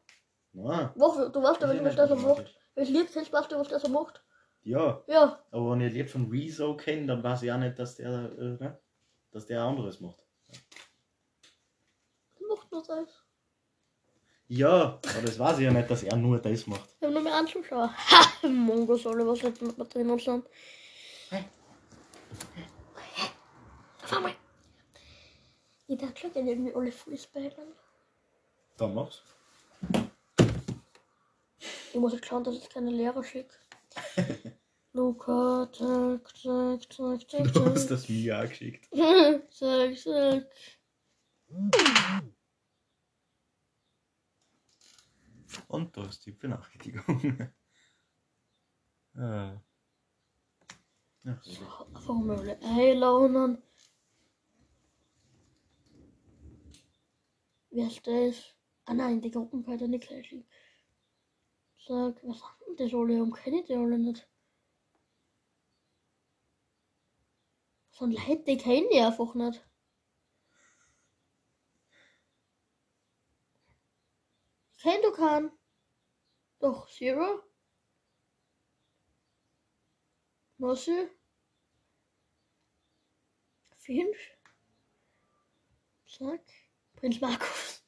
Nein. 0.53 0.89
Wo, 0.95 1.29
du 1.29 1.41
weißt 1.41 1.61
ja, 1.61 1.67
Kenn 1.67 1.77
ich 1.77 1.83
was 1.83 1.95
der 1.95 2.07
so 2.07 2.15
macht. 2.15 2.25
automatisch. 2.25 2.55
Welches 2.75 2.93
Lied 2.93 3.11
kennst 3.11 3.31
du, 3.31 3.37
weißt 3.37 3.51
du, 3.51 3.59
was 3.59 3.67
der 3.69 3.79
so 3.79 3.89
macht? 3.89 4.23
Ja. 4.61 5.03
Ja. 5.07 5.43
Aber 5.51 5.71
wenn 5.71 5.81
ich 5.81 5.91
ein 5.91 5.93
Lied 5.93 6.09
von 6.11 6.29
Rezo 6.29 6.75
kenne, 6.77 7.07
dann 7.07 7.23
weiß 7.23 7.41
ich 7.43 7.51
auch 7.51 7.57
nicht, 7.57 7.79
dass 7.79 7.95
der, 7.95 8.09
äh, 8.09 8.63
ne? 8.63 8.79
dass 9.31 9.45
der 9.47 9.61
anderes 9.61 9.99
macht. 9.99 10.23
Der 12.39 12.47
macht 12.47 12.71
nur 12.71 12.83
das. 12.83 13.24
Ja, 14.47 14.99
aber 15.01 15.21
das 15.25 15.39
weiß 15.39 15.57
ich 15.57 15.63
ja 15.63 15.71
nicht, 15.71 15.89
dass 15.89 16.03
er 16.03 16.15
nur 16.15 16.39
das 16.39 16.67
macht. 16.67 16.89
Ich 16.99 17.05
hab 17.05 17.13
nur 17.13 17.21
mehr 17.21 17.33
anzuschauen. 17.33 17.89
Ha! 17.89 18.47
Mongos 18.47 19.07
alle, 19.07 19.25
was 19.25 19.41
nicht 19.41 19.61
mit 19.61 19.93
drinnen 19.93 20.19
sind. 20.19 20.45
Auf 24.03 24.13
einmal. 24.13 24.35
Ich 25.87 25.97
dachte 25.97 26.21
schon 26.21 26.33
gerne 26.33 26.51
irgendwie 26.51 26.75
alle 26.75 26.91
Fußballern. 26.91 27.73
Dann 28.77 28.93
mach's. 28.93 29.23
Ich 31.91 31.99
muss 31.99 32.13
jetzt 32.13 32.27
schauen, 32.27 32.43
dass 32.43 32.55
ich 32.55 32.69
keine 32.69 32.91
Lehrer 32.91 33.23
schicke. 33.23 33.55
Luca, 34.93 35.67
zack, 35.73 36.37
zack, 36.37 36.93
zack, 36.93 37.29
zack, 37.29 37.53
Du 37.53 37.65
hast 37.65 37.87
das 37.87 38.07
mir 38.07 38.39
auch 38.39 38.47
geschickt. 38.47 38.87
zack, 39.49 39.97
zack. 39.97 40.47
Und 45.67 45.95
du 45.95 46.03
hast 46.03 46.25
die 46.25 46.31
Benachrichtigung. 46.31 47.21
äh. 49.15 49.53
Ja, 51.23 51.41
Einfach 51.93 52.13
mal 52.13 52.37
alle 52.37 52.59
einladen. 52.61 53.57
Wer 57.71 57.87
ist 57.87 58.05
das? 58.05 58.55
Ah 58.85 58.93
nein, 58.93 59.21
die 59.21 59.31
Gruppen 59.31 59.65
kann 59.65 59.73
ich 59.73 59.81
nicht 59.81 60.07
gleich 60.07 60.27
schicken. 60.27 60.47
Sag, 61.87 62.23
was 62.23 62.41
haben 62.41 62.77
das 62.77 62.93
alle? 62.93 63.15
Warum 63.15 63.33
kenne 63.33 63.61
ich 63.61 63.65
die 63.65 63.75
alle 63.75 63.97
nicht? 63.97 64.29
So 67.91 68.05
ein 68.05 68.11
Leute, 68.11 68.43
die 68.43 68.57
kenne 68.57 68.87
ich 68.91 69.01
einfach 69.01 69.33
nicht. 69.35 69.65
Ich 74.85 74.91
kenn 74.91 75.01
du 75.01 75.11
keinen. 75.13 75.51
Doch, 76.59 76.87
Zero. 76.87 77.41
Nossi. 80.59 81.09
Finch. 83.77 84.37
Zack. 86.05 86.43
Prinz 86.97 87.19
Markus. 87.19 87.83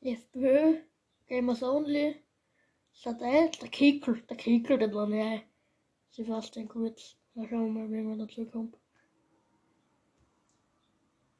FPÖ. 0.00 0.80
Gamers 1.26 1.62
Only. 1.62 2.24
Sat1. 2.94 3.60
Der 3.60 3.68
Kickel. 3.68 4.22
Der 4.22 4.36
Kickel, 4.38 4.78
den 4.78 4.94
war 4.94 5.06
nicht. 5.06 5.44
Sebastian 6.08 6.68
Kurz. 6.68 7.16
Mal 7.34 7.46
schauen 7.50 7.74
wir 7.74 7.82
mal, 7.82 7.92
wie 7.92 8.00
man 8.00 8.18
dazu 8.18 8.46
kommt. 8.46 8.78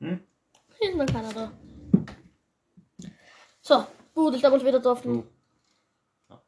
Hm? 0.01 0.23
Ist 0.79 0.95
noch 0.95 1.07
keiner 1.07 1.33
da. 1.33 1.53
Gut, 4.15 4.35
ich 4.35 4.43
darf 4.43 4.53
uns 4.53 4.65
wieder 4.65 4.81
drauf. 4.81 5.01
Du. 5.03 5.27
Ja. 6.29 6.43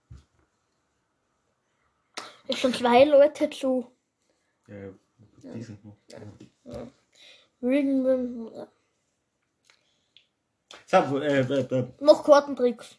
Es 2.49 2.61
sind 2.61 2.77
zwei 2.77 3.05
Leute 3.05 3.49
zu. 3.51 3.91
Ja, 4.67 4.77
ja. 4.77 4.93
Diesen 5.55 5.79
noch. 5.83 5.97
Wegen, 7.61 8.49
äh, 8.53 8.67
So, 10.87 11.19
äh, 11.19 11.41
äh, 11.41 11.61
äh, 11.61 11.93
noch 12.01 12.25
Kartentricks. 12.25 12.99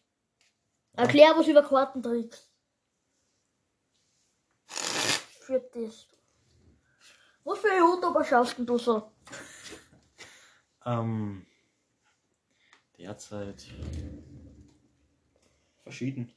Erklär 0.94 1.34
was 1.36 1.48
über 1.48 1.62
Kartentricks. 1.64 2.50
Für 4.68 5.60
das. 5.60 6.08
Was 7.44 7.60
für 7.60 7.78
YouTuber 7.78 8.24
schaust 8.24 8.56
du 8.58 8.78
so? 8.78 9.12
ähm, 10.86 11.46
derzeit 12.98 13.66
verschieden. 15.86 16.32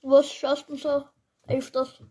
Was 0.00 0.32
schaust 0.32 0.68
du 0.70 0.76
so 0.76 1.04
öfters? 1.46 2.02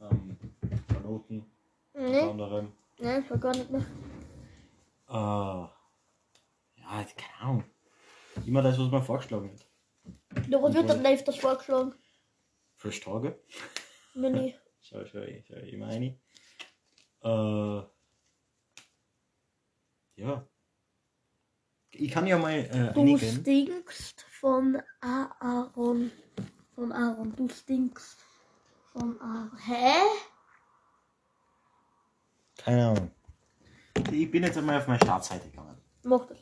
Ähm, 0.00 0.36
Vernoten, 0.88 1.50
unter 1.94 2.10
Ne? 2.10 2.30
anderem. 2.30 2.72
Ne, 2.98 3.20
ich 3.20 3.30
war 3.30 3.38
gar 3.38 3.56
nicht 3.56 3.70
mehr. 3.70 3.84
Äh, 5.08 5.12
ja, 6.80 7.00
jetzt 7.00 7.16
keine 7.16 7.40
Ahnung. 7.40 7.64
Immer 8.46 8.62
das, 8.62 8.78
was 8.78 8.90
mir 8.90 9.02
vorgeschlagen 9.02 9.50
wird. 9.50 9.66
Ja, 10.50 10.62
was 10.62 10.74
wird 10.74 10.88
denn 10.90 11.06
öfters 11.06 11.36
vorgeschlagen? 11.36 11.94
Frisch 12.76 13.00
Tage. 13.00 13.40
Mir 14.14 14.30
nie. 14.30 14.54
Schau, 14.82 15.04
schau, 15.06 15.18
schau 15.48 15.54
immer 15.54 15.88
rein. 15.88 16.20
Äh, 17.22 17.82
ja. 20.22 20.46
Ich 21.98 22.10
kann 22.10 22.26
ja 22.26 22.38
mal 22.38 22.52
äh, 22.52 22.92
Du 22.92 23.00
einigen. 23.00 23.18
stinkst 23.40 24.22
von 24.40 24.80
Aaron. 25.00 26.10
Von 26.74 26.92
Aaron. 26.92 27.34
Du 27.36 27.48
stinkst 27.48 28.18
von 28.92 29.20
Aaron. 29.20 29.50
Hä? 29.66 29.92
Keine 32.62 32.88
Ahnung. 32.88 33.10
Ich 34.12 34.30
bin 34.30 34.42
jetzt 34.42 34.58
einmal 34.58 34.78
auf 34.78 34.86
meine 34.86 34.98
Startseite 35.02 35.48
gegangen. 35.48 35.76
Mach 36.04 36.26
das. 36.26 36.38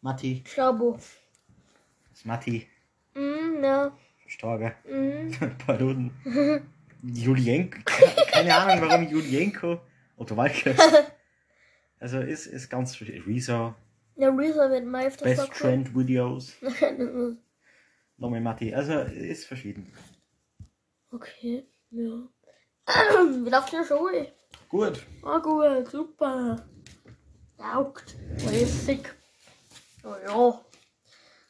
Matti, 0.00 0.42
Schabo. 0.46 0.92
das 0.94 2.18
ist 2.18 2.26
Matti, 2.26 2.66
Mm, 3.14 3.62
ja. 3.62 3.92
Tage. 4.40 4.74
Mm. 4.88 5.30
Pardon. 5.66 6.10
Julienko. 7.02 7.78
Keine 8.32 8.54
Ahnung, 8.56 8.88
warum 8.88 9.06
Julienko. 9.08 9.80
Otto 10.16 10.36
Walke. 10.36 10.74
Also 12.00 12.18
ist, 12.18 12.46
ist 12.46 12.68
ganz 12.68 12.96
schwierig. 12.96 13.24
Ja, 14.16 14.28
Risa 14.28 14.70
wird 14.70 14.84
mal 14.84 15.06
öfters 15.06 15.24
Best 15.24 15.40
vorkommen. 15.40 15.84
Trend 15.84 15.96
Videos. 15.96 16.52
Nochmal 18.16 18.40
Matti. 18.40 18.74
Also 18.74 19.00
ist 19.00 19.46
verschieden. 19.46 19.92
okay, 21.10 21.66
ja. 21.90 22.28
Wie 23.44 23.50
läuft 23.50 23.72
die 23.72 23.84
Schule? 23.86 24.32
Gut. 24.68 25.06
Ah, 25.22 25.38
gut, 25.38 25.88
super. 25.90 26.64
Taugt. 27.58 28.16
Lässig. 28.50 29.14
Ja, 30.02 30.18
ja. 30.20 30.64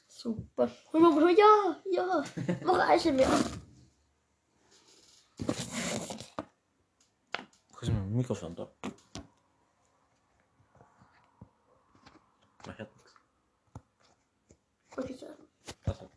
Super. 0.09 0.71
Ja, 0.93 1.83
ja. 1.91 2.25
Mach 2.65 2.89
Eisen 2.89 3.17
mehr. 3.17 3.29
Wo 7.71 7.81
ist 7.81 7.93
mein 7.93 8.13
Mikrofon 8.13 8.55
da? 8.55 8.71
Man 12.67 12.79
hört 12.79 12.97
nichts. 12.97 13.15
Was 14.95 15.05
ist 15.11 15.23
das? 15.23 15.31
Also. 15.87 16.11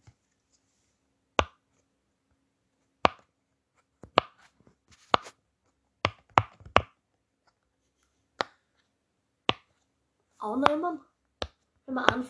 Annehmen? 10.37 10.99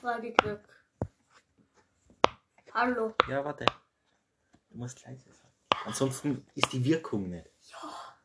Wenn 0.05 0.13
Anfrage 0.13 0.33
kriegt. 0.33 0.69
Hallo. 2.73 3.15
Ja, 3.27 3.43
warte. 3.43 3.65
Du 4.69 4.77
musst 4.77 5.03
leise 5.03 5.33
sein. 5.33 5.51
Ansonsten 5.83 6.45
ist 6.53 6.71
die 6.71 6.85
Wirkung 6.85 7.27
nicht. 7.29 7.49
Ja. 7.71 8.15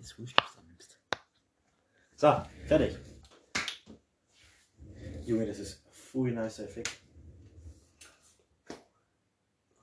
Ist 0.00 0.18
wurscht, 0.18 0.36
was 0.42 0.54
du 0.56 0.62
nimmst. 0.62 0.98
So, 2.16 2.42
fertig. 2.66 2.98
Junge, 5.24 5.46
das 5.46 5.60
ist 5.60 5.86
ein 5.86 5.92
voll 5.92 6.32
nice 6.32 6.58
Effekt. 6.58 7.00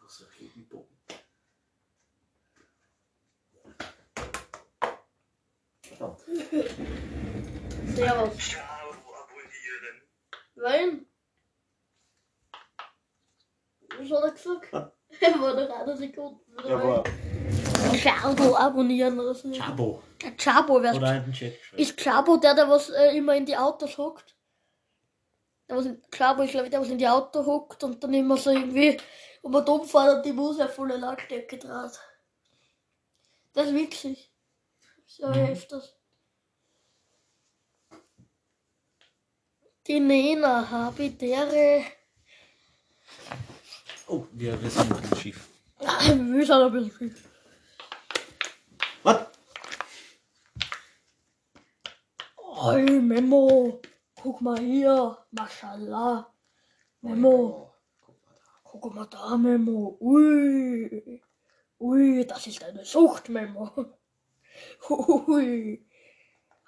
Was 0.02 0.24
ein 0.24 0.28
Regenbogen. 0.40 0.98
Verdammt. 5.82 6.20
Servus. 7.96 8.38
Ciao, 8.38 8.90
abonnieren. 8.90 10.02
Nein. 10.56 11.08
Was 13.98 14.12
hat 14.12 14.24
er 14.24 14.32
gesagt? 14.32 14.74
Er 15.20 15.42
war 15.42 15.56
noch 15.56 15.76
eine 15.88 15.98
Sekunde. 15.98 16.40
Ja, 16.68 16.76
aber 16.76 17.04
Chabo 18.02 18.56
abonnieren 18.56 19.20
oder 19.20 19.34
so. 19.34 19.52
Chabo. 19.52 20.04
Der 20.22 20.36
Chabo, 20.38 20.82
wer 20.82 20.96
Oder 20.96 21.18
in 21.18 21.24
den 21.26 21.34
Chat 21.34 21.58
geschrieben. 21.60 21.82
ist 21.82 21.98
Chabo 21.98 22.38
der, 22.38 22.56
der 22.56 22.70
was 22.70 22.90
äh, 22.90 23.16
immer 23.18 23.36
in 23.36 23.46
die 23.46 23.56
Autos 23.56 23.98
hockt? 23.98 24.36
Der 25.70 25.78
was 25.78 25.86
in, 25.86 26.02
Chabo 26.12 26.44
ist, 26.44 26.52
glaube 26.52 26.66
ich, 26.66 26.72
der 26.72 26.82
was 26.82 26.90
in 26.90 26.98
die 26.98 27.08
Auto 27.08 27.46
hockt 27.46 27.84
und 27.84 28.04
dann 28.04 28.14
immer 28.14 28.38
so 28.38 28.50
irgendwie 28.52 28.98
um 29.42 29.54
und 29.54 29.70
umfährt 29.70 30.18
und 30.18 30.26
die 30.26 30.34
Musik 30.34 30.70
volle 30.70 30.98
Lautstärke 30.98 31.58
draht. 31.58 32.00
Das 33.54 33.68
ist 33.68 33.74
witzig. 33.76 34.32
So 35.06 35.28
Mhm. 35.28 35.52
öfters. 35.52 35.94
Die 39.88 40.00
Nena 40.02 40.70
Habitäre. 40.70 41.86
Oh, 44.08 44.26
wir, 44.32 44.62
wir 44.62 44.70
sind 44.70 44.92
im 44.92 45.16
Schiff. 45.18 45.48
Wir 45.80 46.46
sind 46.46 46.52
ein 46.52 46.72
bisschen 46.72 46.92
viel. 46.92 47.16
Was? 49.04 49.28
Oi, 52.38 52.84
Memo. 53.00 53.82
Guck 54.16 54.42
mal 54.42 54.60
hier. 54.60 55.18
Mashallah. 55.32 56.34
Memo. 57.02 57.74
Guck 58.64 58.96
mal 58.96 59.06
da, 59.06 59.38
Memo. 59.38 59.98
Ui. 60.02 61.22
Ui, 61.80 62.26
das 62.26 62.48
ist 62.48 62.64
eine 62.64 62.84
Sucht, 62.84 63.30
Memo. 63.30 63.72
Ui. 64.90 65.88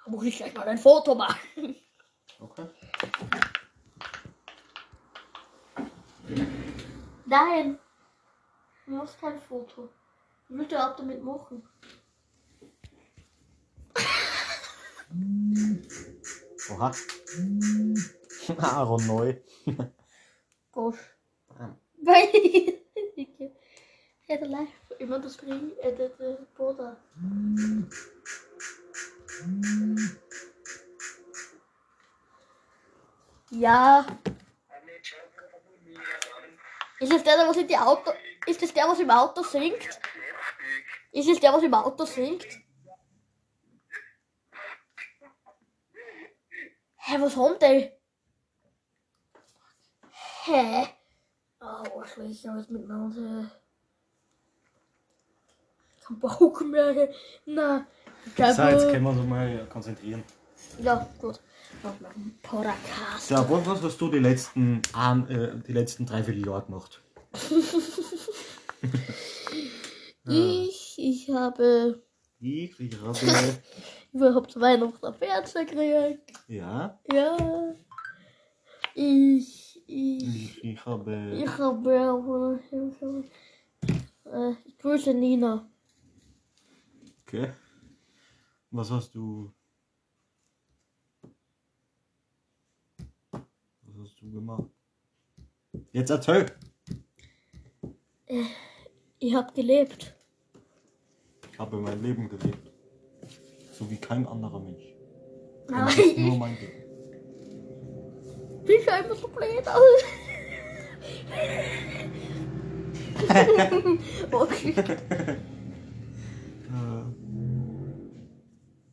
Da 0.04 0.10
muss 0.10 0.24
ich 0.24 0.36
gleich 0.36 0.54
mal 0.54 0.68
ein 0.68 0.78
Foto 0.78 1.16
machen. 1.16 1.76
Okay. 2.38 2.66
Nein. 7.26 7.78
Du 8.90 8.96
machst 8.96 9.20
kein 9.20 9.40
Foto. 9.40 9.88
Willst 10.48 10.72
du 10.72 10.74
überhaupt 10.74 10.98
damit 10.98 11.22
machen? 11.22 11.62
Oha. 16.72 16.90
Aaron 18.58 19.06
neu. 19.06 19.36
Gosh. 20.72 20.98
Ah. 21.56 21.76
Weil. 22.02 22.80
Hätte 24.26 24.46
leicht 24.46 24.72
immer 24.98 25.20
das 25.20 25.40
Ring, 25.40 25.70
äh, 25.82 25.94
der, 25.94 26.08
der 26.08 26.38
Boda. 26.56 26.96
Ja. 33.50 34.04
Ist 36.98 37.12
es 37.12 37.22
der, 37.22 37.36
der 37.36 37.46
was 37.46 37.56
in 37.56 37.68
die 37.68 37.78
Auto. 37.78 38.10
Ist 38.50 38.62
es 38.64 38.74
der, 38.74 38.88
was 38.88 38.98
im 38.98 39.10
Auto 39.10 39.44
singt? 39.44 39.78
Ist 41.12 41.28
es 41.28 41.38
der, 41.38 41.52
was 41.52 41.62
im 41.62 41.72
Auto 41.72 42.04
singt? 42.04 42.44
Hä, 46.96 47.16
was 47.20 47.36
haben 47.36 47.56
die? 47.60 47.90
Hä? 50.44 50.88
Oh, 51.60 52.04
schlecht, 52.04 52.44
aber 52.46 52.58
jetzt 52.58 52.70
miteinander. 52.70 53.50
Kein 56.04 56.18
Bauch 56.18 56.60
mehr. 56.62 57.08
Na, 57.46 57.86
So, 58.36 58.42
jetzt 58.42 58.56
können 58.90 59.04
wir 59.04 59.10
uns 59.10 59.28
mal 59.28 59.66
konzentrieren. 59.68 60.24
Ja, 60.80 61.08
gut. 61.20 61.40
Podcast. 62.42 63.28
So, 63.28 63.36
was, 63.48 63.66
was 63.66 63.82
hast 63.82 64.00
du 64.00 64.10
die 64.10 64.18
letzten, 64.18 64.82
ein, 64.92 65.28
äh, 65.28 65.56
die 65.66 65.72
letzten 65.72 66.04
drei, 66.04 66.24
vier 66.24 66.34
Jahre 66.34 66.64
gemacht? 66.64 67.00
Ich, 70.26 70.96
ich 70.98 71.30
habe 71.30 72.02
Ich, 72.40 72.78
ich 72.78 73.00
habe. 73.00 73.16
überhaupt 74.12 74.58
Weihnachten 74.60 75.04
ein 75.06 75.14
Fernseher 75.14 75.64
gekriegt. 75.64 76.32
ja, 76.48 77.00
Ja. 77.10 77.74
Ich, 78.94 79.82
ich, 79.86 80.22
ich, 80.24 80.64
ich 80.64 80.84
habe. 80.86 81.32
ich 81.32 81.58
habe, 81.58 82.60
ich 82.62 82.72
habe, 83.00 83.24
äh, 84.26 84.54
ich 84.64 84.78
grüße 84.78 85.14
Nina. 85.14 85.68
Okay. 87.22 87.52
Was 88.70 88.90
hast 88.90 89.14
du. 89.14 89.52
Was 93.32 93.94
hast 94.02 94.20
du 94.20 94.30
gemacht? 94.30 94.68
Jetzt 95.92 96.10
erzähl! 96.10 96.46
Ich 99.20 99.34
habe 99.34 99.52
gelebt. 99.52 100.14
Ich 101.52 101.58
habe 101.58 101.76
mein 101.76 102.02
Leben 102.02 102.28
gelebt. 102.28 102.70
So 103.72 103.88
wie 103.90 103.96
kein 103.98 104.26
anderer 104.26 104.58
Mensch. 104.60 104.82
Nein. 105.68 105.88
es 105.88 105.98
ist 105.98 106.18
nur 106.18 106.36
mein 106.38 106.56
Leben. 106.58 106.80
Schaue 108.84 109.04
immer 109.04 109.14
so 109.14 109.28
blöd 109.28 109.68
aus. 109.68 110.04
okay. 114.32 114.74
Äh, 114.76 115.36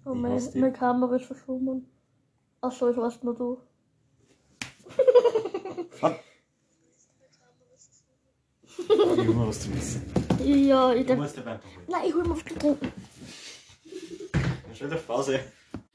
Oh, 0.07 0.13
Wie 0.13 0.19
meine, 0.19 0.39
die? 0.41 0.71
Kamera 0.71 1.15
ist 1.17 1.25
verschwommen. 1.25 1.85
Achso, 2.61 2.89
ich 2.89 2.97
weiß 2.97 3.23
nur 3.23 3.35
du. 3.35 3.57
fuck. 5.89 6.19
Junge, 9.17 9.47
was 9.47 9.65
du 9.65 9.73
wissen. 9.75 10.16
Ja, 10.43 10.93
ich 10.93 11.01
Du 11.01 11.07
darf. 11.07 11.17
musst 11.17 11.35
dir 11.37 11.39
einfach 11.47 11.63
holen. 11.65 11.85
Nein, 11.87 12.01
ich 12.07 12.13
hol 12.13 12.23
mir 12.23 12.31
auf 12.33 12.43
den 12.43 12.59
Trinken. 12.59 12.91
Stell 14.73 14.89
dir 14.89 14.95
Pause. 14.97 15.39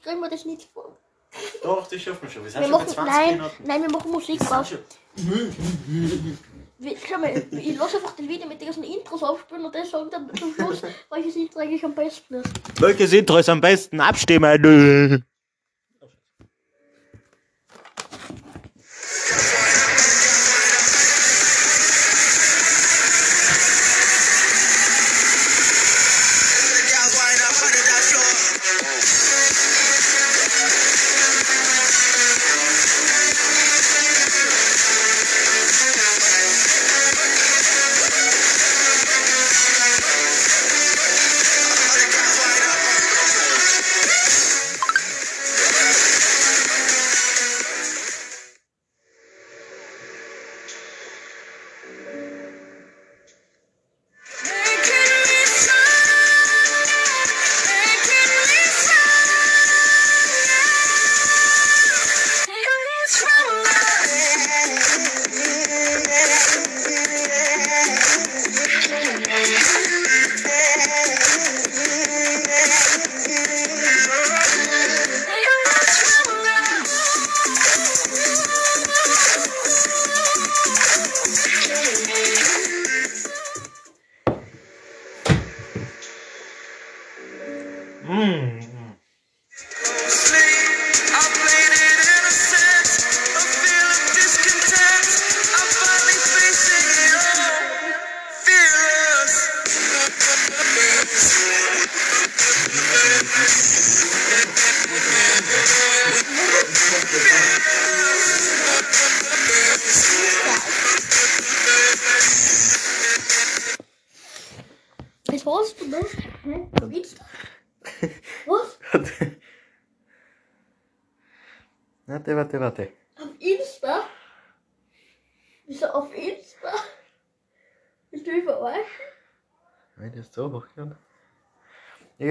Stell 0.01 0.15
mir 0.17 0.29
das 0.29 0.45
nicht 0.45 0.63
vor. 0.73 0.97
Doch, 1.63 1.87
das 1.87 2.01
schaffen 2.01 2.19
wir 2.23 2.29
schon. 2.29 2.43
Wir 2.43 2.51
sind 2.51 2.61
Wir 2.61 2.67
schon 2.67 2.77
bei 2.77 2.83
machen, 2.83 2.93
20 2.93 3.13
nein, 3.13 3.31
Minuten. 3.37 3.63
nein, 3.65 3.81
wir 3.81 3.89
machen 3.91 4.11
Musik 4.11 4.39
Wir. 4.41 5.53
Wir- 6.79 6.97
Schau 7.07 7.17
mal, 7.17 7.43
ich 7.51 7.77
lasse 7.77 7.95
einfach 7.97 8.11
den 8.11 8.27
Video 8.27 8.45
mit 8.45 8.59
den 8.59 8.65
ganzen 8.65 8.83
Intros 8.83 9.23
aufspielen 9.23 9.63
und 9.65 9.73
das 9.73 9.89
sagen 9.89 10.09
dann 10.11 10.29
zum 10.35 10.53
Schluss, 10.53 10.81
welches 11.09 11.35
Intro 11.37 11.59
eigentlich 11.59 11.83
am 11.85 11.95
besten 11.95 12.33
ist. 12.35 12.49
Welches 12.81 13.13
Intro 13.13 13.37
ist 13.37 13.47
am 13.47 13.61
besten? 13.61 14.01
Abstimmen! 14.01 15.23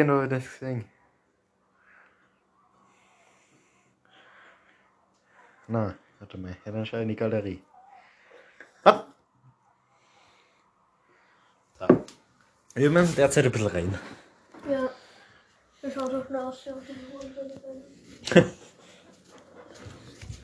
Irgendwo 0.02 0.22
habe 0.22 0.34
ich 0.34 0.42
das 0.42 0.52
gesehen. 0.58 0.84
Na, 5.68 5.94
warte 6.18 6.38
mal. 6.38 6.56
Ja, 6.64 6.72
dann 6.72 6.84
schau 6.84 6.96
in 6.96 7.06
die 7.06 7.14
Galerie. 7.14 7.62
Hopp! 8.84 9.06
So. 11.78 12.04
Wir 12.74 12.90
müssen 12.90 13.14
derzeit 13.14 13.44
ein 13.44 13.52
bisschen 13.52 13.68
rein. 13.68 13.96
Ja. 14.68 14.90
Das 15.82 15.94
schaut 15.94 16.12
doch 16.12 16.28
nur 16.28 16.48
aus, 16.48 16.64
ja, 16.64 16.74
auf 16.74 16.84
dem 16.84 16.96
Mond. 17.12 17.26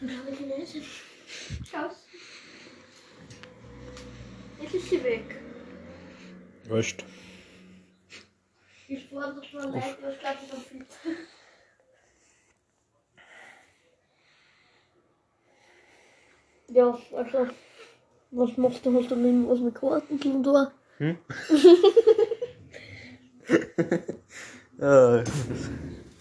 Dann 0.01 0.18
habe 0.18 0.31
ich 0.31 0.38
gelesen. 0.38 0.85
Schaust. 1.68 2.07
Jetzt 4.61 4.75
ist 4.75 4.88
sie 4.88 5.03
weg. 5.03 5.42
Wurscht. 6.68 7.05
Ich 8.90 9.14
war 9.14 9.35
doch 9.35 9.53
mal 9.53 9.70
leid, 9.70 9.98
was 10.01 10.18
glaube 10.18 10.38
ich 10.42 10.53
noch 10.53 10.62
viel. 10.62 10.87
Ja, 16.70 16.98
also, 17.14 17.48
was 18.31 18.57
machst 18.57 18.85
du? 18.87 18.98
Hast 18.98 19.11
du 19.11 19.16
mit, 19.16 19.48
was 19.48 19.59
mit 19.61 19.74
Karten 19.74 20.18
tun 20.18 20.42
da? 20.42 20.72
Äh, 24.81 25.18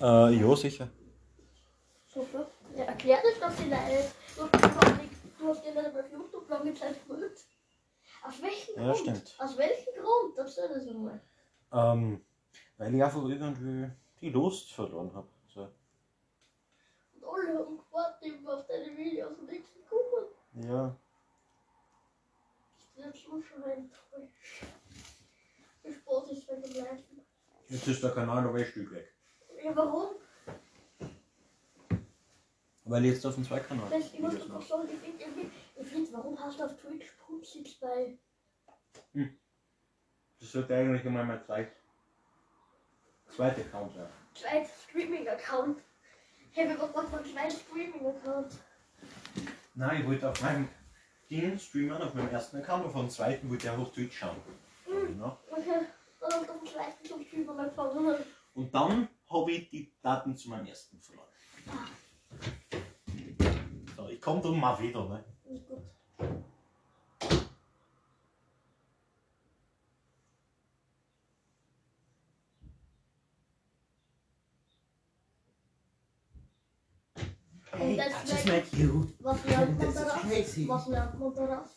äh, 0.01 0.31
ja, 0.41 0.55
sicher. 0.55 0.89
Super. 2.13 2.49
Ja, 2.75 2.83
erklär 2.85 3.19
das 3.23 3.39
doch 3.39 3.55
den 3.57 3.69
Leuten. 3.69 4.11
Du 4.35 4.41
hast 4.43 4.51
gesagt, 4.51 5.01
du 5.39 5.47
hast 5.47 5.63
dir 5.65 5.73
nicht 5.73 5.87
auf 5.87 6.11
YouTube 6.11 6.49
lange 6.49 6.73
Zeit 6.73 7.07
gemacht. 7.07 7.21
Auf 8.23 8.41
welchen 8.41 8.75
Ja, 8.75 8.85
Grund? 8.91 8.97
stimmt. 8.97 9.35
Aus 9.37 9.57
welchem 9.57 9.93
Grund? 10.01 10.37
Erzähl 10.37 10.67
das 10.69 10.85
mal. 10.93 11.21
Ähm, 11.71 12.21
weil 12.77 12.95
ich 12.95 13.03
einfach 13.03 13.23
irgendwie 13.23 13.91
die 14.21 14.29
Lust 14.29 14.73
verloren 14.73 15.13
habe. 15.13 15.27
So. 15.47 15.61
Und 17.13 17.23
alle 17.23 17.59
haben 17.59 17.77
gewartet 17.77 18.23
eben 18.23 18.47
auf 18.47 18.65
deine 18.67 18.97
Videos 18.97 19.37
und 19.37 19.49
nichts 19.51 19.69
gekommen. 19.73 20.25
Ja. 20.69 20.95
Ich 22.79 22.95
bin 22.95 23.05
jetzt 23.05 23.19
schon 23.19 23.43
schon 23.43 23.63
enttäuscht. 23.63 24.65
Wie 25.83 25.93
Spaß 25.93 26.31
ist 26.31 26.47
wenn 26.47 26.61
du 26.61 26.69
bleibst. 26.69 27.05
Jetzt 27.69 27.87
ist 27.87 28.03
der 28.03 28.11
Kanal 28.11 28.47
aber 28.47 28.57
ein 28.57 28.65
Stück 28.65 28.91
weg. 28.91 29.13
Ja, 29.63 29.75
warum? 29.75 30.15
Weil 32.85 33.05
ich 33.05 33.13
jetzt 33.13 33.25
auf 33.25 33.35
dem 33.35 33.43
Zweikanal. 33.43 33.89
Das, 33.89 34.13
ich 34.13 34.19
muss 34.19 34.39
doch 34.39 34.47
noch 34.47 34.61
sagen, 34.61 34.87
ich 34.89 34.99
finde 34.99 35.21
irgendwie, 35.21 35.51
ich 35.75 35.87
find, 35.87 36.13
warum 36.13 36.39
hast 36.39 36.57
du 36.57 36.63
auf 36.63 36.77
Twitch 36.77 37.11
Pupsix 37.17 37.75
bei 37.75 38.17
Das 40.39 40.51
sollte 40.51 40.75
eigentlich 40.75 41.03
immer 41.03 41.25
mein 41.25 41.43
zweit. 41.43 41.76
Zweiter 43.35 43.61
Account 43.61 43.93
sein. 43.93 44.07
zweit 44.33 44.67
Streaming-Account? 44.89 45.79
Hey, 46.53 46.67
wir 46.69 46.75
brauchen 46.75 47.13
einen 47.13 47.25
zweiten 47.25 47.57
Streaming-Account. 47.57 48.53
Nein, 49.75 50.01
ich 50.01 50.07
wollte 50.07 50.29
auf 50.29 50.41
meinem 50.41 50.67
Ding 51.29 51.59
streamen, 51.59 52.01
auf 52.01 52.13
meinem 52.13 52.29
ersten 52.29 52.57
Account, 52.57 52.85
auf 52.85 52.93
dem 52.93 53.09
zweiten 53.09 53.49
wollte 53.49 53.67
ich 53.67 53.71
einfach 53.71 53.91
Twitch 53.91 54.17
schauen. 54.17 54.37
Ja. 55.19 55.37
Okay, 55.51 55.85
dann 56.19 56.33
auf 56.33 56.45
dem 56.47 56.65
zweiten 56.65 57.05
zum 57.05 57.23
Streaming-Account. 57.25 58.25
Und 58.55 58.73
dann 58.73 59.07
habe 59.29 59.51
ich 59.51 59.69
die 59.69 59.93
Daten 60.01 60.35
zu 60.35 60.49
meinem 60.49 60.65
ersten 60.65 60.99
verloren. 60.99 61.27
So, 63.95 64.07
ich 64.09 64.21
komme 64.21 64.41
dann 64.41 64.59
mal 64.59 64.79
wieder, 64.81 65.07
ne? 65.07 65.23
Ist 65.45 65.67
gut. 65.67 65.83
Hey, 77.77 77.95
das 77.97 78.07
I 78.07 78.31
just 78.31 78.45
like- 78.45 78.71
met 78.71 78.73
you. 78.73 79.07
Was 79.19 79.45
lernt 79.45 79.77
man 79.77 79.87
Das 79.87 79.95
ist 79.95 80.05
daraus? 80.05 80.21
crazy. 80.21 80.67
Was 80.67 80.87
lernt 80.87 81.19
man 81.19 81.33
daraus? 81.33 81.69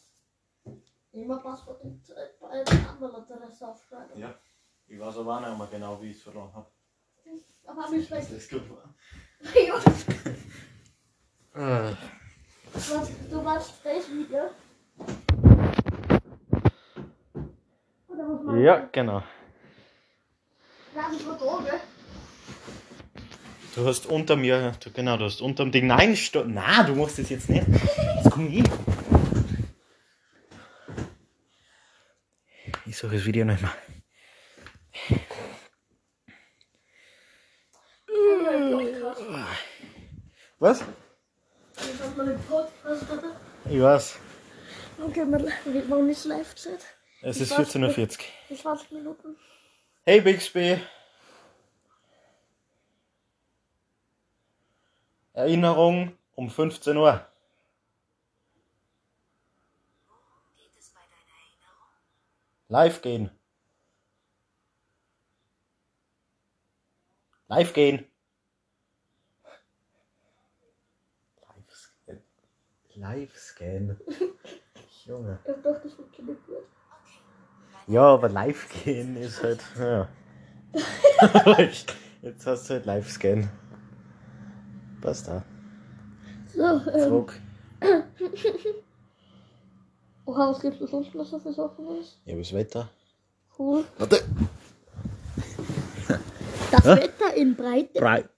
Immer 1.13 1.39
Passwort 1.39 1.81
und 1.83 2.09
äh, 2.11 2.29
E-Mail-Adresse 2.41 3.69
aufschreiben. 3.69 4.19
Ja. 4.19 4.35
Ich 4.87 4.99
weiß 4.99 5.17
aber 5.19 5.37
auch 5.37 5.41
nicht 5.49 5.59
mehr 5.59 5.67
genau, 5.71 6.01
wie 6.03 6.11
ich 6.11 6.17
es 6.17 6.23
verloren 6.23 6.53
habe. 6.55 6.67
Aber 7.67 7.83
hab 7.83 7.93
ich 7.93 8.07
schlecht. 8.07 8.31
ist 8.31 8.51
gut 8.51 8.63
war. 8.71 8.95
Ja, 9.55 9.75
Äh, 11.91 11.95
was, 12.75 13.11
du 13.29 13.43
machst 13.43 13.73
das 13.85 14.09
Video? 14.11 14.51
Oder 18.09 18.29
was 18.29 18.43
machst 18.43 18.61
ja, 18.61 18.81
du? 18.81 18.89
genau. 18.93 19.23
Nein, 20.95 21.05
das 21.13 21.27
war 21.27 21.39
da, 21.39 21.65
gell? 21.71 21.81
Du 23.75 23.87
hast 23.87 24.07
unter 24.07 24.35
mir, 24.35 24.73
du, 24.83 24.91
genau, 24.91 25.17
du 25.17 25.27
hast 25.27 25.41
unter 25.41 25.65
dem 25.65 25.71
Ding. 25.71 25.87
Nein, 25.87 26.17
stopp. 26.17 26.47
Nein, 26.47 26.87
du 26.87 26.95
machst 26.97 27.19
das 27.19 27.31
jetzt 27.31 27.49
nicht. 27.49 27.67
Jetzt 27.69 28.31
komm 28.31 28.49
ich. 28.53 28.65
Ich 32.87 32.97
suche 32.97 33.15
das 33.15 33.25
Video 33.25 33.45
nicht 33.45 33.63
mehr. 33.63 33.73
Was? 40.59 40.85
Ich 43.71 43.81
weiß. 43.81 44.19
Okay, 45.03 45.25
wir 45.27 45.85
wann 45.89 46.09
ist 46.11 46.25
Live-Zeit? 46.25 46.81
Es 47.23 47.41
ist 47.41 47.53
Ich 47.53 47.59
weiß 47.59 47.77
14.40 47.77 47.99
Uhr. 47.99 48.25
In 48.51 48.57
20 48.59 48.91
Minuten. 48.91 49.37
Hey 50.05 50.21
Bixby. 50.21 50.81
Erinnerung 55.41 56.13
um 56.35 56.51
15 56.51 56.97
Uhr. 56.97 57.27
Live 62.69 63.03
gehen. 63.03 63.31
Live 67.49 67.73
gehen. 67.73 68.05
Live 71.41 71.75
scan. 71.75 72.21
Live 72.95 73.37
scan. 73.37 74.01
Junge. 75.05 75.39
Ich 75.45 75.63
dachte, 75.63 75.81
das 75.83 75.95
funktioniert 75.95 76.47
gut. 76.47 76.59
Ja, 77.87 78.03
aber 78.03 78.29
live 78.29 78.69
gehen 78.85 79.17
ist 79.17 79.43
halt. 79.43 79.65
Ja. 79.77 80.09
Jetzt 82.23 82.47
hast 82.47 82.69
du 82.69 82.75
halt 82.75 82.87
live 82.87 83.11
da. 85.01 85.45
So, 86.55 86.63
ähm. 86.63 86.83
Zurück. 87.01 87.33
Oha, 90.27 90.51
was 90.51 90.61
gibt's 90.61 90.79
da 90.81 90.87
sonst 90.87 91.15
noch 91.15 91.25
so 91.27 91.39
für 91.39 91.53
Sachen? 91.53 91.87
Was? 91.87 92.19
Ja, 92.25 92.37
das 92.37 92.53
Wetter. 92.53 92.89
Cool. 93.59 93.85
Warte. 93.99 94.21
Das 96.71 96.85
Hä? 96.85 96.97
Wetter 96.97 97.35
in 97.37 97.57
Breite. 97.57 97.99
Breit. 98.01 98.29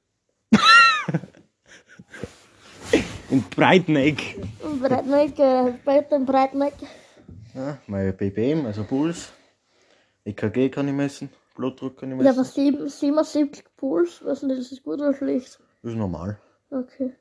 In 3.31 3.43
Breiteneck. 3.49 4.37
In 4.63 4.79
Breitneck, 4.81 5.39
äh, 5.39 5.73
Wetter 5.87 6.17
in 6.17 6.27
Breitneck. 6.27 6.75
Ja, 7.55 7.79
mein 7.87 8.15
BBM, 8.15 8.67
also 8.67 8.85
Puls. 8.85 9.33
EKG 10.27 10.69
kann 10.69 10.89
ich 10.89 10.95
messen. 10.95 11.31
Blutdruck 11.55 11.97
kann 11.99 12.11
ich 12.11 12.19
Ja, 12.19 12.23
messen. 12.25 12.39
aber 12.41 12.45
7, 12.45 12.89
77 12.91 13.65
Puls, 13.77 14.23
weiß 14.23 14.43
nicht, 14.43 14.59
ist 14.59 14.73
das 14.73 14.83
gut 14.83 15.01
oder 15.01 15.15
schlecht? 15.15 15.59
Das 15.83 15.93
ist 15.93 15.97
normal. 15.99 16.39
Okay. 16.73 17.13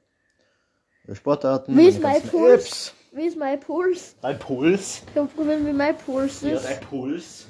Sportarten. 1.11 1.77
Wie 1.77 1.87
ist 1.87 2.01
mein 2.01 2.21
Puls? 2.21 2.53
Apps. 2.53 2.95
Wie 3.11 3.25
ist 3.25 3.37
mein 3.37 3.59
Puls? 3.59 4.15
Dein 4.21 4.39
Puls. 4.39 5.03
Ich 5.11 5.17
hab 5.17 5.35
probiert, 5.35 5.65
wie 5.65 5.73
mein 5.73 5.97
Puls 5.97 6.41
Ja, 6.41 6.53
ist. 6.55 6.65
dein 6.65 6.79
Puls. 6.79 7.47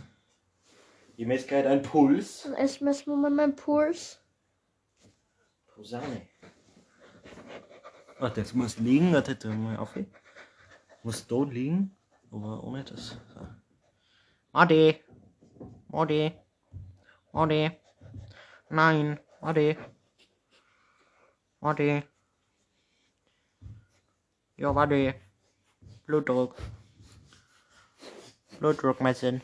Ich 1.15 1.27
messe 1.27 1.45
gerade 1.45 1.63
deinen 1.69 1.83
Puls. 1.83 2.43
Dann 2.43 2.53
erst 2.55 2.81
messen 2.81 3.11
wir 3.11 3.17
mal 3.17 3.29
meinen 3.29 3.55
Puls. 3.55 4.19
Posaune. 5.75 6.23
Warte, 8.17 8.41
jetzt 8.41 8.55
musst 8.55 8.79
du 8.79 8.83
liegen. 8.83 9.13
Warte, 9.13 9.37
tu 9.37 9.49
mal 9.49 9.77
auf. 9.77 9.93
Du 9.93 10.05
musst 11.03 11.31
da 11.31 11.43
liegen, 11.43 11.95
aber 12.31 12.63
ohne 12.63 12.83
das. 12.83 13.17
So. 13.33 13.47
Ade. 14.53 14.99
Ade. 15.91 16.33
Ade. 17.33 17.77
Nein. 18.69 19.19
Ade. 19.41 19.77
Ade. 21.61 22.03
Ja, 24.57 24.73
warte. 24.73 25.15
Blutdruck. 26.07 26.55
Blutdruck 28.59 28.99
messen. 28.99 29.41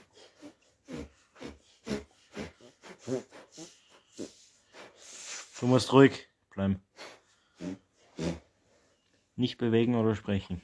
Du 5.60 5.66
musst 5.68 5.94
ruhig 5.94 6.28
bleiben. 6.50 6.82
Nicht 9.36 9.58
bewegen 9.60 9.96
oder 9.96 10.16
sprechen. 10.16 10.62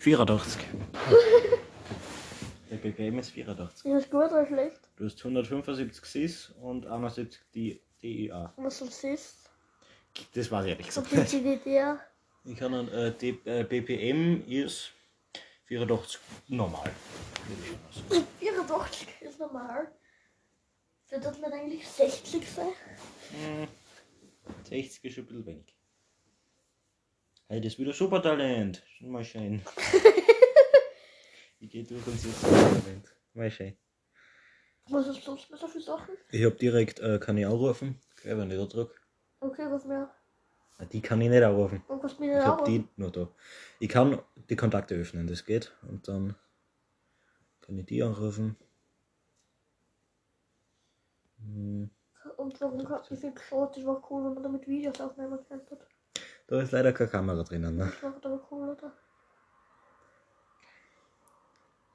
Vierundachtzig. 0.00 0.62
Der 2.70 2.76
BPM 2.76 3.18
ist 3.18 3.32
84. 3.32 3.84
Ist 3.84 3.92
das 4.04 4.10
gut 4.10 4.32
oder 4.32 4.46
schlecht? 4.46 4.80
Du 4.96 5.04
hast 5.04 5.18
175 5.18 6.02
SIS 6.06 6.54
und 6.62 6.86
71 6.86 7.38
D- 7.54 7.80
DIA. 8.02 8.50
Was 8.56 8.78
du 8.78 8.86
siehst? 8.86 9.50
Das 10.32 10.50
weiß 10.50 10.64
ich 10.64 10.70
ehrlich 10.70 10.90
So 10.90 11.02
die 11.02 11.42
DDR. 11.42 12.00
Ich 12.46 12.56
kann 12.56 12.72
dann, 12.72 12.88
äh, 12.88 13.12
D, 13.12 13.38
äh, 13.44 13.62
BPM 13.64 14.42
ist 14.50 14.92
84 15.66 16.18
normal. 16.48 16.90
Würde 17.46 17.62
ich 17.62 17.68
schon 18.00 18.08
sagen. 18.08 18.26
84 18.38 19.08
ist 19.20 19.38
normal. 19.38 19.92
Wird 21.10 21.24
das 21.26 21.36
nicht 21.38 21.52
eigentlich 21.52 21.86
60 21.86 22.48
sein? 22.50 22.72
Hm, 23.32 23.68
60 24.64 25.04
ist 25.04 25.14
schon 25.14 25.24
ein 25.24 25.26
bisschen 25.26 25.46
wenig. 25.46 25.74
Hey, 27.50 27.60
das 27.60 27.72
ist 27.72 27.80
wieder 27.80 27.92
Supertalent. 27.92 28.80
Mal 29.00 29.24
schön. 29.24 29.60
ich 31.58 31.68
gehe 31.68 31.82
durch 31.82 32.06
und 32.06 32.16
sehe 32.16 32.30
Supertalent. 32.30 33.12
Mal 33.34 33.50
schön. 33.50 33.76
Was 34.88 35.08
ist 35.08 35.24
sonst 35.24 35.50
mit 35.50 35.58
so 35.58 35.66
viele 35.66 35.82
Sachen? 35.82 36.14
Ich 36.30 36.44
hab 36.44 36.58
direkt, 36.58 37.00
äh, 37.00 37.18
kann 37.18 37.36
ich 37.38 37.44
anrufen. 37.46 38.00
Gleich, 38.22 38.36
wenn 38.36 38.52
ich 38.52 38.56
da 38.56 38.66
drück. 38.66 39.02
Okay, 39.40 39.66
was 39.68 39.84
mehr? 39.84 40.14
Ah, 40.78 40.84
Die 40.84 41.00
kann 41.00 41.20
ich 41.22 41.28
nicht 41.28 41.42
anrufen. 41.42 41.82
Und 41.88 42.00
was 42.04 42.20
mir 42.20 42.38
Ich 42.38 42.44
hab 42.44 42.64
die 42.66 42.86
nur 42.94 43.10
da. 43.10 43.28
Ich 43.80 43.88
kann 43.88 44.22
die 44.48 44.54
Kontakte 44.54 44.94
öffnen, 44.94 45.26
das 45.26 45.44
geht. 45.44 45.72
Und 45.88 46.06
dann 46.06 46.36
kann 47.62 47.76
ich 47.76 47.86
die 47.86 48.00
anrufen. 48.04 48.56
Hm, 51.40 51.90
Und 52.36 52.60
warum 52.60 52.84
kann 52.84 53.02
ich 53.10 53.18
finde 53.18 53.40
schon, 53.40 53.68
das 53.74 53.84
war 53.84 54.08
cool, 54.08 54.24
wenn 54.24 54.34
man 54.34 54.42
damit 54.44 54.68
Videos 54.68 55.00
aufnehmen 55.00 55.40
könnte. 55.48 55.80
Da 56.50 56.60
ist 56.60 56.72
leider 56.72 56.92
keine 56.92 57.08
Kamera 57.08 57.44
drinnen. 57.44 57.76
Ne? 57.76 57.84
Das 57.84 58.02
macht 58.02 58.26
aber 58.26 58.44
cool, 58.50 58.70
oder? 58.70 58.92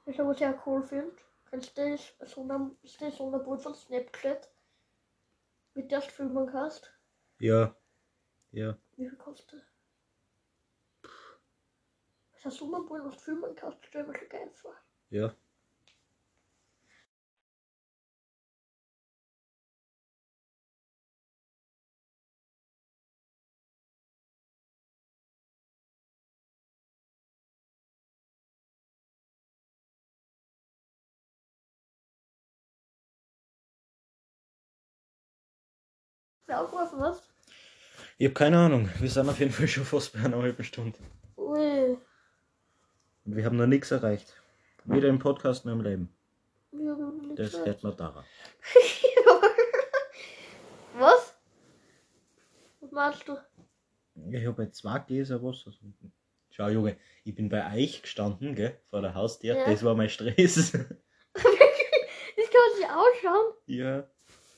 Ich 0.06 0.18
habe 0.18 0.34
sehr 0.34 0.58
cool 0.64 0.82
finde. 0.82 1.14
Kennst 1.50 1.76
du 1.76 1.90
das? 1.90 2.32
So 2.32 2.42
das 2.48 3.20
eine 3.20 3.38
Boot 3.38 3.60
von 3.60 3.74
Snapchat? 3.74 4.50
Mit 5.74 5.90
der 5.90 6.00
du 6.00 6.10
filmen 6.10 6.46
kannst? 6.46 6.90
Ja. 7.38 7.76
Ja. 8.50 8.78
Wie 8.96 9.06
viel 9.06 9.18
kostet 9.18 9.52
das? 9.52 9.62
Das 12.42 12.54
ist 12.54 12.58
so 12.58 12.74
ein 12.74 12.86
Boot, 12.86 13.04
was 13.04 13.16
du 13.18 13.24
filmen 13.24 13.54
kannst, 13.56 13.84
stell 13.84 14.06
mir 14.06 14.16
schon 14.18 14.28
geil 14.30 14.50
vor. 14.54 14.74
Ja. 15.10 15.34
Wer 36.46 36.60
aufgerufen 36.60 37.00
was? 37.00 37.22
Ich 38.18 38.26
habe 38.26 38.34
keine 38.34 38.58
Ahnung. 38.58 38.88
Wir 39.00 39.10
sind 39.10 39.28
auf 39.28 39.38
jeden 39.38 39.52
Fall 39.52 39.68
schon 39.68 39.84
fast 39.84 40.12
bei 40.12 40.20
einer 40.20 40.38
halben 40.38 40.64
Stunde. 40.64 40.98
Ui, 41.36 41.98
Und 43.24 43.36
wir 43.36 43.44
haben 43.44 43.56
noch 43.56 43.66
nichts 43.66 43.90
erreicht. 43.90 44.32
Weder 44.84 45.08
im 45.08 45.18
Podcast 45.18 45.64
noch 45.66 45.72
im 45.72 45.80
Leben. 45.82 46.08
wir 46.70 46.92
haben 46.92 47.18
nichts 47.28 47.52
Das 47.52 47.66
hört 47.66 47.82
man 47.82 47.96
daran. 47.96 48.24
Was? 50.98 51.36
Was 52.80 52.90
meinst 52.92 53.28
du? 53.28 53.36
Ich 54.30 54.46
habe 54.46 54.62
jetzt 54.62 54.78
zwei 54.78 54.98
Gläser 55.00 55.42
Wasser. 55.42 55.72
Schau, 56.50 56.68
Junge, 56.68 56.96
ich 57.24 57.34
bin 57.34 57.50
bei 57.50 57.74
euch 57.76 58.00
gestanden, 58.00 58.54
gell, 58.54 58.80
vor 58.88 59.02
der 59.02 59.12
Haustür. 59.14 59.56
Ja. 59.56 59.66
Das 59.66 59.84
war 59.84 59.94
mein 59.94 60.08
Stress. 60.08 60.72
Das 62.38 62.50
kann 62.50 62.60
man 62.68 62.76
sich 62.76 62.86
ausschauen. 62.86 63.54
ja, 63.66 64.04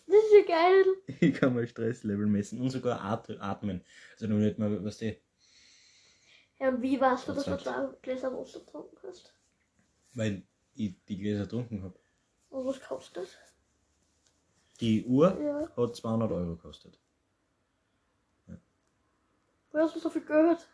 Das 0.08 0.16
ist 0.16 0.32
ja 0.32 0.56
geil. 0.56 0.84
ich 1.20 1.34
kann 1.34 1.54
mein 1.54 1.68
Stresslevel 1.68 2.26
messen 2.26 2.60
und 2.60 2.70
sogar 2.70 3.00
at 3.02 3.28
atmen. 3.40 3.84
Also 4.12 4.26
nur 4.26 4.38
nicht 4.38 4.58
mal, 4.58 4.82
was 4.84 4.98
die. 4.98 5.16
Ja, 6.58 6.70
und 6.70 6.82
wie 6.82 7.00
weißt 7.00 7.28
du, 7.28 7.32
dass 7.34 7.44
du 7.44 7.58
zwei 7.58 7.88
Gläser 8.02 8.32
Wasser 8.36 8.60
getrunken 8.60 8.96
hast? 9.06 9.32
Weil 10.14 10.42
ich 10.74 10.94
die 11.06 11.18
Gläser 11.18 11.44
getrunken 11.44 11.82
habe. 11.82 11.98
Und 12.50 12.66
was 12.66 12.80
kostet 12.80 13.18
das? 13.18 13.36
Die 14.80 15.04
Uhr 15.04 15.38
Ja. 15.40 15.68
hat 15.76 15.96
200 15.96 16.32
Euro 16.32 16.56
gekostet. 16.56 16.98
Wo 19.70 19.78
hast 19.78 19.94
du 19.94 20.00
so 20.00 20.08
viel 20.08 20.24
gehört? 20.24 20.66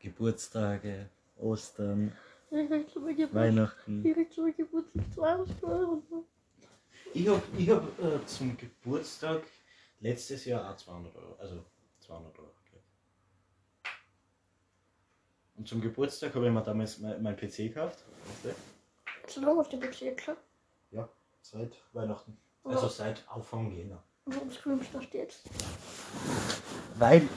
Geburtstage, 0.00 1.08
Ostern. 1.36 2.12
Weihnachten. 2.50 4.04
Ich 4.04 4.12
krieg 4.12 4.32
zu 4.32 4.42
mir 4.42 4.52
Geburtstag 4.52 5.04
200 5.14 5.62
Euro. 5.62 6.26
Ich 7.16 7.28
habe 7.28 7.40
ich 7.56 7.70
hab, 7.70 7.84
äh, 8.00 8.26
zum 8.26 8.56
Geburtstag 8.56 9.42
letztes 10.00 10.46
Jahr 10.46 10.68
auch 10.68 10.76
200 10.76 11.14
Euro, 11.14 11.36
also 11.38 11.64
200 12.00 12.36
Euro 12.40 12.50
gekriegt. 12.64 12.84
Und 15.56 15.68
zum 15.68 15.80
Geburtstag 15.80 16.34
habe 16.34 16.46
ich 16.46 16.52
mir 16.52 16.62
damals 16.62 16.98
mein, 16.98 17.22
mein 17.22 17.36
PC 17.36 17.68
gekauft. 17.68 18.00
Weißt 18.42 18.56
du? 18.56 19.30
So 19.30 19.40
lange 19.42 19.60
auf 19.60 19.68
dem 19.68 19.78
PC 19.78 20.16
klar. 20.16 20.36
Ja, 20.90 21.08
seit 21.40 21.76
Weihnachten. 21.92 22.36
Also 22.64 22.88
seit 22.88 23.22
Anfang 23.28 23.70
Jänner. 23.70 24.02
Warum 24.24 24.50
streamst 24.50 24.92
du 24.92 24.98
das 24.98 25.12
jetzt? 25.12 25.42
Weil 26.96 27.28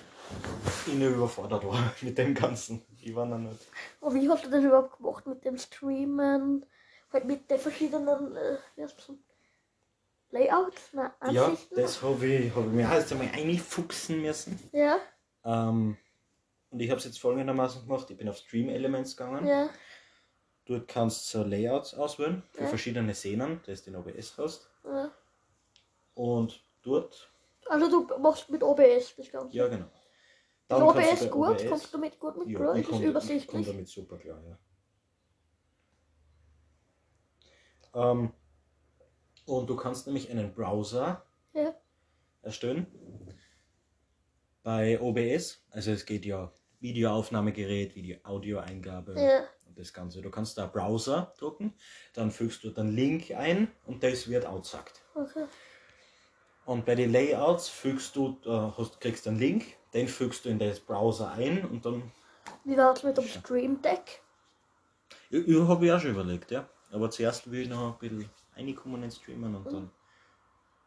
ich 0.87 0.93
nicht 0.93 1.07
überfordert 1.07 1.63
war 1.63 1.93
mit 2.01 2.17
dem 2.17 2.33
Ganzen. 2.33 2.81
Ich 2.99 3.15
war 3.15 3.27
noch 3.27 3.37
nicht. 3.37 3.67
Und 3.99 4.15
wie 4.15 4.27
hast 4.27 4.43
du 4.43 4.49
das 4.49 4.63
überhaupt 4.63 4.97
gemacht 4.97 5.27
mit 5.27 5.45
dem 5.45 5.59
Streamen? 5.59 6.65
Halt 7.13 7.25
mit 7.25 7.47
den 7.51 7.59
verschiedenen, 7.59 8.35
äh, 8.35 8.57
wie 8.75 8.81
heißt 8.81 8.97
das? 8.97 9.15
Layouts? 10.31 10.93
Nein, 10.93 11.11
Ja, 11.31 11.45
Ansichten? 11.45 11.75
das 11.75 12.01
habe 12.01 12.25
ich, 12.25 12.53
hab 12.55 12.65
ich 12.65 12.71
mir 12.71 12.81
erst 12.83 13.11
einmal 13.11 13.29
einfuchsen 13.33 14.21
müssen. 14.21 14.59
Ja, 14.73 14.99
Ähm, 15.45 15.97
und 16.69 16.79
ich 16.81 16.89
habe 16.89 16.99
es 16.99 17.05
jetzt 17.05 17.19
folgendermaßen 17.19 17.83
gemacht. 17.87 18.09
Ich 18.09 18.17
bin 18.17 18.27
auf 18.27 18.37
Stream 18.37 18.69
Elements 18.69 19.15
gegangen. 19.15 19.47
ja, 19.47 19.69
Dort 20.65 20.87
kannst 20.89 21.33
du 21.33 21.43
Layouts 21.43 21.93
auswählen 21.93 22.43
für 22.51 22.63
Ja. 22.63 22.67
verschiedene 22.67 23.15
Szenen, 23.15 23.61
das 23.65 23.83
du 23.83 23.91
in 23.91 23.95
OBS 23.95 24.37
hast. 24.37 24.69
ja. 24.83 25.11
Und 26.13 26.61
dort, 26.81 27.31
Also 27.69 27.89
du 27.89 28.17
machst 28.19 28.49
mit 28.49 28.63
OBS 28.63 29.15
das 29.15 29.29
Ganze. 29.31 29.55
ja 29.55 29.67
genau. 29.67 29.85
Dann 30.67 30.85
kannst 30.89 31.11
OBS 31.23 31.31
gut? 31.31 31.49
OBS 31.51 31.69
Kommst 31.69 31.85
du 31.93 31.97
damit 31.97 32.19
gut 32.19 32.37
mit 32.37 32.49
ja, 32.49 32.59
klar? 32.59 32.75
ich 32.75 32.81
Ist 32.81 32.87
es 32.87 32.91
komme 32.91 33.01
komm 33.03 33.09
übersichtlich? 33.11 33.67
damit 33.67 33.87
super 33.87 34.17
klar, 34.17 34.41
ja. 37.93 38.11
Ähm, 38.11 38.33
und 39.47 39.67
du 39.69 39.75
kannst 39.75 40.05
nämlich 40.05 40.29
einen 40.29 40.53
Browser 40.53 41.25
Ja. 41.53 41.73
erstellen 42.43 42.85
bei 44.63 44.99
OBS. 45.01 45.63
Also 45.71 45.91
es 45.91 46.05
geht 46.05 46.25
ja 46.25 46.51
Videoaufnahmegerät, 46.79 47.95
Video-Audioeingabe 47.95 49.15
Ja, 49.19 49.39
und 49.65 49.79
das 49.79 49.93
Ganze. 49.93 50.21
Du 50.21 50.29
kannst 50.29 50.57
da 50.57 50.67
Browser 50.67 51.33
drucken, 51.39 51.73
dann 52.13 52.29
fügst 52.29 52.63
du 52.63 52.69
den 52.69 52.89
Link 52.95 53.31
ein 53.31 53.71
und 53.85 54.03
das 54.03 54.27
wird 54.27 54.45
outsagt. 54.45 55.01
okay. 55.15 55.45
Und 56.65 56.85
bei 56.85 56.95
den 56.95 57.13
Layouts 57.13 57.69
fügst 57.69 58.17
du, 58.17 58.37
äh, 58.45 58.49
hast, 58.77 58.99
kriegst 58.99 59.25
du 59.25 59.29
einen 59.29 59.39
Link, 59.39 59.63
den 59.93 60.09
fügst 60.09 60.43
du 60.43 60.49
in 60.49 60.59
das 60.59 60.81
Browser 60.81 61.31
ein 61.31 61.63
und 61.65 61.85
dann 61.85 62.11
Wie 62.65 62.75
war 62.75 62.93
es 62.93 63.03
mit 63.03 63.17
dem 63.17 63.23
Stream 63.25 63.81
Deck? 63.81 64.21
Ich, 65.29 65.47
ich 65.47 65.59
habe 65.61 65.85
ich 65.85 65.91
auch 65.93 65.99
schon 66.01 66.11
überlegt, 66.11 66.51
ja. 66.51 66.67
Aber 66.91 67.09
zuerst 67.09 67.49
will 67.49 67.61
ich 67.61 67.69
noch 67.69 67.93
ein 67.93 67.99
bisschen 67.99 68.29
reinkommen 68.57 69.03
ins 69.03 69.17
Streamen 69.17 69.55
und 69.55 69.65
dann 69.71 69.91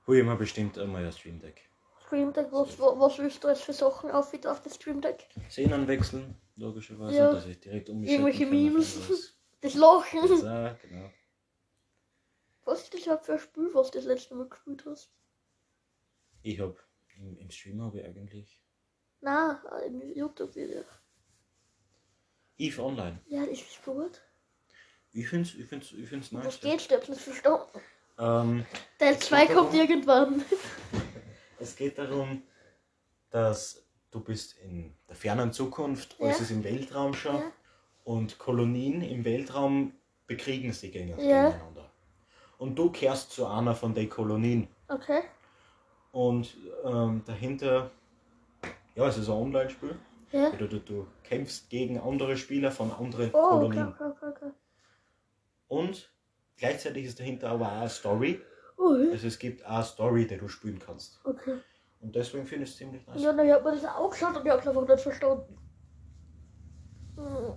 hole 0.07 0.21
ich 0.21 0.25
mir 0.27 0.37
bestimmt 0.37 0.79
einmal 0.79 1.05
ein 1.05 1.13
Stream 1.13 1.41
Deck. 1.41 1.69
Stream 2.07 2.33
Deck, 2.33 2.49
was, 2.51 2.79
wa- 2.79 2.95
was 2.99 3.19
willst 3.19 3.43
du 3.45 3.49
jetzt 3.49 3.63
für 3.63 3.73
Sachen 3.73 4.11
auf, 4.11 4.33
wieder 4.33 4.51
auf 4.53 4.63
das 4.63 4.75
Stream 4.75 5.01
Deck? 5.01 5.29
Szenen 5.49 5.87
wechseln, 5.87 6.37
logischerweise, 6.57 7.17
Ja. 7.17 7.33
dass 7.33 7.47
ich 7.47 7.61
direkt 7.61 7.89
umgeschalten 7.89 8.27
Irgendwelche 8.27 8.45
kann 8.47 8.55
auf 8.57 8.73
Memes. 8.73 9.37
Das 9.63 9.75
Lachen. 9.75 10.21
Auch, 10.21 10.79
genau. 10.81 11.11
Was 12.65 12.83
ist 12.83 12.95
das 12.95 13.03
überhaupt 13.03 13.27
für 13.27 13.35
ein 13.35 13.39
Spiel, 13.39 13.69
was 13.75 13.91
du 13.91 13.99
das 13.99 14.07
letzte 14.07 14.35
Mal 14.35 14.49
gespielt 14.49 14.85
hast? 14.87 15.13
Ich 16.43 16.59
hab 16.59 16.77
im, 17.19 17.37
im 17.37 17.51
Stream 17.51 17.83
habe 17.83 17.99
ich 18.01 18.07
eigentlich 18.07 18.63
Nein, 19.21 19.59
im 19.87 20.01
YouTube-Video. 20.17 20.83
Eve 22.57 22.83
Online. 22.83 23.21
Ja, 23.27 23.45
das 23.45 23.61
ist 23.61 23.85
gut. 23.85 24.23
Ich 25.13 25.29
find's, 25.29 25.55
ich 25.55 25.67
find's, 25.67 25.93
ich 25.93 26.09
find's 26.09 26.33
nice. 26.33 26.61
Geht's? 26.61 26.87
Ich 26.87 26.93
hab's 26.93 27.09
nicht 27.09 27.21
verstanden. 27.21 27.81
Ähm, 28.19 28.67
Teil 28.99 29.19
2 29.19 29.47
geht 29.47 29.57
kommt 29.57 29.75
irgendwann. 29.75 30.45
es 31.59 31.75
geht 31.75 31.99
darum, 31.99 32.43
dass 33.31 33.83
du 34.11 34.21
bist 34.21 34.57
in 34.59 34.95
der 35.09 35.17
fernen 35.17 35.53
Zukunft, 35.53 36.17
alles 36.21 36.39
Ja. 36.39 36.43
ist 36.45 36.51
im 36.51 36.63
Weltraum 36.65 37.15
schon 37.15 37.37
Ja. 37.37 37.53
und 38.05 38.39
Kolonien 38.39 39.03
im 39.03 39.25
Weltraum 39.25 39.93
bekriegen 40.27 40.73
sie 40.73 40.89
Ja. 40.89 41.03
gegeneinander. 41.05 41.91
Und 42.59 42.77
du 42.77 42.91
kehrst 42.91 43.33
zu 43.33 43.47
einer 43.47 43.75
von 43.75 43.95
den 43.95 44.09
Kolonien. 44.09 44.69
Okay. 44.89 45.23
Und 46.13 46.57
ähm, 46.85 47.23
dahinter, 47.25 47.91
ja, 48.95 49.07
es 49.07 49.17
ist 49.17 49.29
ein 49.29 49.35
Online-Spiel. 49.35 49.97
Ja. 50.33 50.51
Du, 50.51 50.69
du, 50.69 50.79
du 50.79 51.07
kämpfst 51.25 51.71
gegen 51.71 51.99
andere 51.99 52.37
Spieler 52.37 52.71
von 52.71 52.93
anderen 52.93 53.31
Oh, 53.33 53.49
Kolonien. 53.49 53.89
okay, 53.89 54.05
okay, 54.05 54.27
okay. 54.29 54.51
Und 55.71 56.11
gleichzeitig 56.57 57.05
ist 57.05 57.21
dahinter 57.21 57.51
aber 57.51 57.67
auch 57.69 57.81
eine 57.81 57.89
Story. 57.89 58.41
Oh, 58.77 58.93
ja. 58.97 59.13
Also 59.13 59.29
es 59.29 59.39
gibt 59.39 59.65
auch 59.65 59.71
eine 59.71 59.85
Story, 59.85 60.27
die 60.27 60.37
du 60.37 60.49
spielen 60.49 60.81
kannst. 60.85 61.21
okay. 61.25 61.59
Und 62.01 62.17
deswegen 62.17 62.47
finde 62.47 62.65
ich 62.65 62.71
es 62.71 62.77
ziemlich 62.77 63.07
nice. 63.07 63.21
Ja, 63.23 63.33
na, 63.33 63.45
ich 63.45 63.53
hab 63.53 63.63
mir 63.63 63.73
das 63.73 63.85
auch 63.85 64.11
geschaut 64.11 64.35
und 64.37 64.45
ich 64.45 64.51
hab's 64.51 64.67
einfach 64.67 64.89
nicht 64.89 65.01
verstanden. 65.01 65.57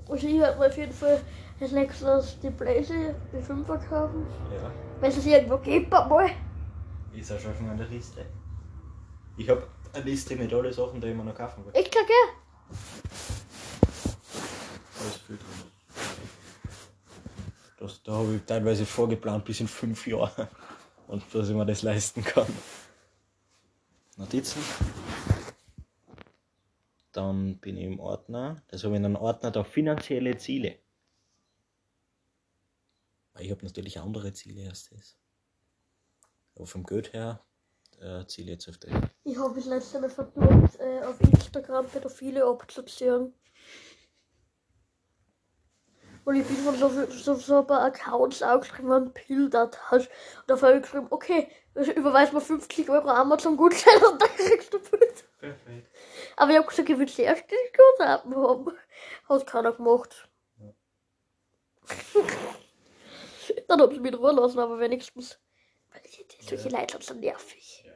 Also 0.10 0.28
ich 0.28 0.40
werde 0.40 0.60
mir 0.60 0.68
auf 0.68 0.78
jeden 0.78 0.92
Fall 0.92 1.22
als 1.62 1.72
nächstes 1.72 2.40
die 2.42 2.50
Blaze, 2.50 3.16
die 3.32 3.42
5 3.42 3.66
kaufen. 3.90 4.28
Ja, 4.54 4.72
Wenn 5.00 5.10
es 5.10 5.18
es 5.18 5.26
irgendwo 5.26 5.58
gibt, 5.58 5.90
mal. 5.90 6.30
ist 7.16 7.32
auch 7.32 7.40
schon 7.40 7.52
auf 7.52 7.62
meiner 7.62 7.88
Liste. 7.88 8.26
Ich 9.38 9.50
habe 9.50 9.66
eine 9.94 10.04
Liste 10.04 10.36
mit 10.36 10.54
allen 10.54 10.74
Sachen, 10.74 11.00
die 11.00 11.08
ich 11.08 11.16
mir 11.16 11.24
noch 11.24 11.36
kaufen 11.36 11.66
will. 11.66 11.72
Ich 11.74 11.90
gern. 11.90 12.06
Alles 15.00 15.18
viel 15.26 15.38
drin. 15.38 15.73
Das, 17.84 18.02
da 18.02 18.14
habe 18.14 18.36
ich 18.36 18.44
teilweise 18.44 18.86
vorgeplant 18.86 19.44
bis 19.44 19.60
in 19.60 19.68
fünf 19.68 20.08
Jahren. 20.08 20.48
Und 21.08 21.22
dass 21.36 21.50
ich 21.50 21.54
mir 21.54 21.66
das 21.66 21.82
leisten 21.82 22.24
kann. 22.24 22.48
Notizen. 24.16 24.62
Dann 27.12 27.58
bin 27.58 27.76
ich 27.76 27.84
im 27.84 28.00
Ordner. 28.00 28.64
Das 28.70 28.86
habe 28.86 28.94
ich 28.94 29.00
in 29.00 29.06
einem 29.06 29.18
Ordner 29.18 29.52
da 29.52 29.66
finanzielle 29.66 30.38
Ziele. 30.38 30.80
Ich 33.38 33.52
habe 33.52 33.66
natürlich 33.66 34.00
andere 34.00 34.32
Ziele 34.32 34.70
als 34.70 34.90
das. 34.90 35.18
Aber 36.56 36.66
vom 36.66 36.86
Geld 36.86 37.12
her 37.12 37.42
äh, 38.00 38.26
ziele 38.28 38.54
jetzt 38.54 38.70
auf 38.70 38.78
das. 38.78 38.92
Ich 39.26 39.38
habe 39.38 39.56
das 39.56 39.66
letzte 39.66 40.00
Mal 40.00 40.10
versucht, 40.10 40.80
äh, 40.80 41.02
auf 41.04 41.20
Instagram 41.20 41.88
Pädophile 41.88 42.46
abzuziehen. 42.46 43.34
Und 46.26 46.36
ich 46.36 46.46
bin 46.48 46.56
von 46.58 46.76
so, 46.76 46.90
so, 47.08 47.34
so 47.36 47.60
ein 47.60 47.68
paar 47.68 47.82
Accounts 47.82 48.42
aufgeschrieben, 48.42 48.90
wenn 48.90 49.12
Bildert 49.12 49.92
hast. 49.92 50.08
Und 50.08 50.48
da 50.48 50.62
habe 50.62 50.78
ich 50.78 50.84
geschrieben, 50.84 51.08
okay, 51.10 51.50
überweis 51.76 52.32
mir 52.32 52.40
50 52.40 52.90
Euro 52.90 53.10
Amazon-Gutschein 53.10 54.04
und 54.12 54.22
dann 54.22 54.30
kriegst 54.30 54.74
du 54.74 54.80
Bild. 54.80 55.26
Perfekt. 55.40 55.90
Aber 56.38 56.52
ich 56.52 56.58
habe 56.58 56.68
gesagt, 56.68 56.90
ich 56.90 56.98
will 56.98 57.08
zuerst 57.08 57.44
die 57.52 57.56
Guthaben 57.76 58.36
haben. 58.36 58.72
Hat 59.28 59.48
keiner 59.48 59.74
gemacht. 59.74 60.30
dann 63.68 63.82
haben 63.82 63.94
sie 63.94 64.00
mich 64.00 64.14
in 64.14 64.18
Ruhe 64.18 64.32
lassen, 64.32 64.60
aber 64.60 64.80
wenigstens. 64.80 65.40
Weil 65.92 66.02
solche 66.40 66.70
Leute 66.70 66.94
sind 66.94 67.04
so 67.04 67.14
nervig. 67.16 67.84
Ja. 67.86 67.92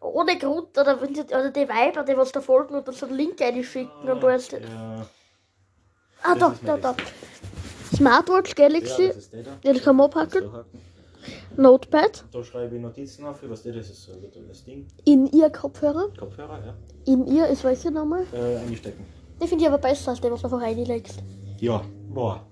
Ohne 0.00 0.38
Grund, 0.38 0.76
oder, 0.78 1.00
wenn 1.00 1.14
sie, 1.14 1.22
oder 1.22 1.50
die 1.50 1.68
Weiber, 1.68 2.02
die 2.04 2.16
was 2.16 2.32
da 2.32 2.40
folgen 2.40 2.74
und 2.74 2.88
dann 2.88 2.94
so 2.94 3.06
einen 3.06 3.16
Link 3.16 3.40
einschicken 3.40 4.10
und 4.10 4.24
alles. 4.24 4.50
Ja, 4.50 5.06
Ah, 6.24 6.34
da, 6.34 6.54
mein 6.62 6.80
da. 6.80 6.96
Smartwatch 7.94 8.54
Galaxy, 8.54 9.12
ja, 9.62 9.72
das 9.72 9.82
kann 9.82 9.96
man 9.96 10.12
haken. 10.14 10.64
Notepad, 11.56 12.24
Da 12.32 12.42
schreibe 12.42 12.74
ich 12.76 12.82
Notizen 12.82 13.24
auf, 13.24 13.38
was 13.48 13.62
das 13.62 13.76
ist, 13.76 14.02
so 14.02 14.12
ein 14.12 14.22
virtuelles 14.22 14.64
Ding. 14.64 14.86
in 15.04 15.26
ihr 15.28 15.48
Kopfhörer. 15.50 16.08
Kopfhörer, 16.18 16.58
ja. 16.66 16.74
In 17.12 17.26
ihr 17.26 17.46
ist 17.46 17.62
welche 17.62 17.90
nochmal? 17.90 18.26
Äh, 18.32 18.56
einstecken. 18.56 19.04
Die 19.40 19.46
finde 19.46 19.64
ich 19.64 19.68
aber 19.70 19.78
besser 19.78 20.10
als 20.10 20.20
der, 20.20 20.32
was 20.32 20.40
du 20.40 20.46
einfach 20.46 20.60
reinlegst. 20.60 21.20
Ja, 21.60 21.82
boah. 22.08 22.44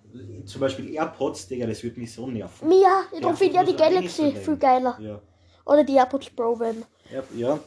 Zum 0.44 0.60
Beispiel 0.60 0.94
AirPods, 0.94 1.48
Digga, 1.48 1.66
das 1.66 1.82
würde 1.82 1.98
mich 1.98 2.12
so 2.12 2.26
nerven. 2.26 2.70
Ja, 2.70 2.78
Ja, 3.12 3.20
darum 3.20 3.36
finde 3.36 3.52
ich 3.52 3.56
ja 3.58 3.64
die 3.64 3.76
Galaxy 3.76 4.32
viel 4.32 4.56
geiler. 4.56 4.98
Ja. 5.00 5.20
Oder 5.64 5.84
die 5.84 5.94
AirPods 5.94 6.30
Pro 6.30 6.58
wenn. 6.58 6.84
Ja, 7.12 7.22
ja, 7.36 7.58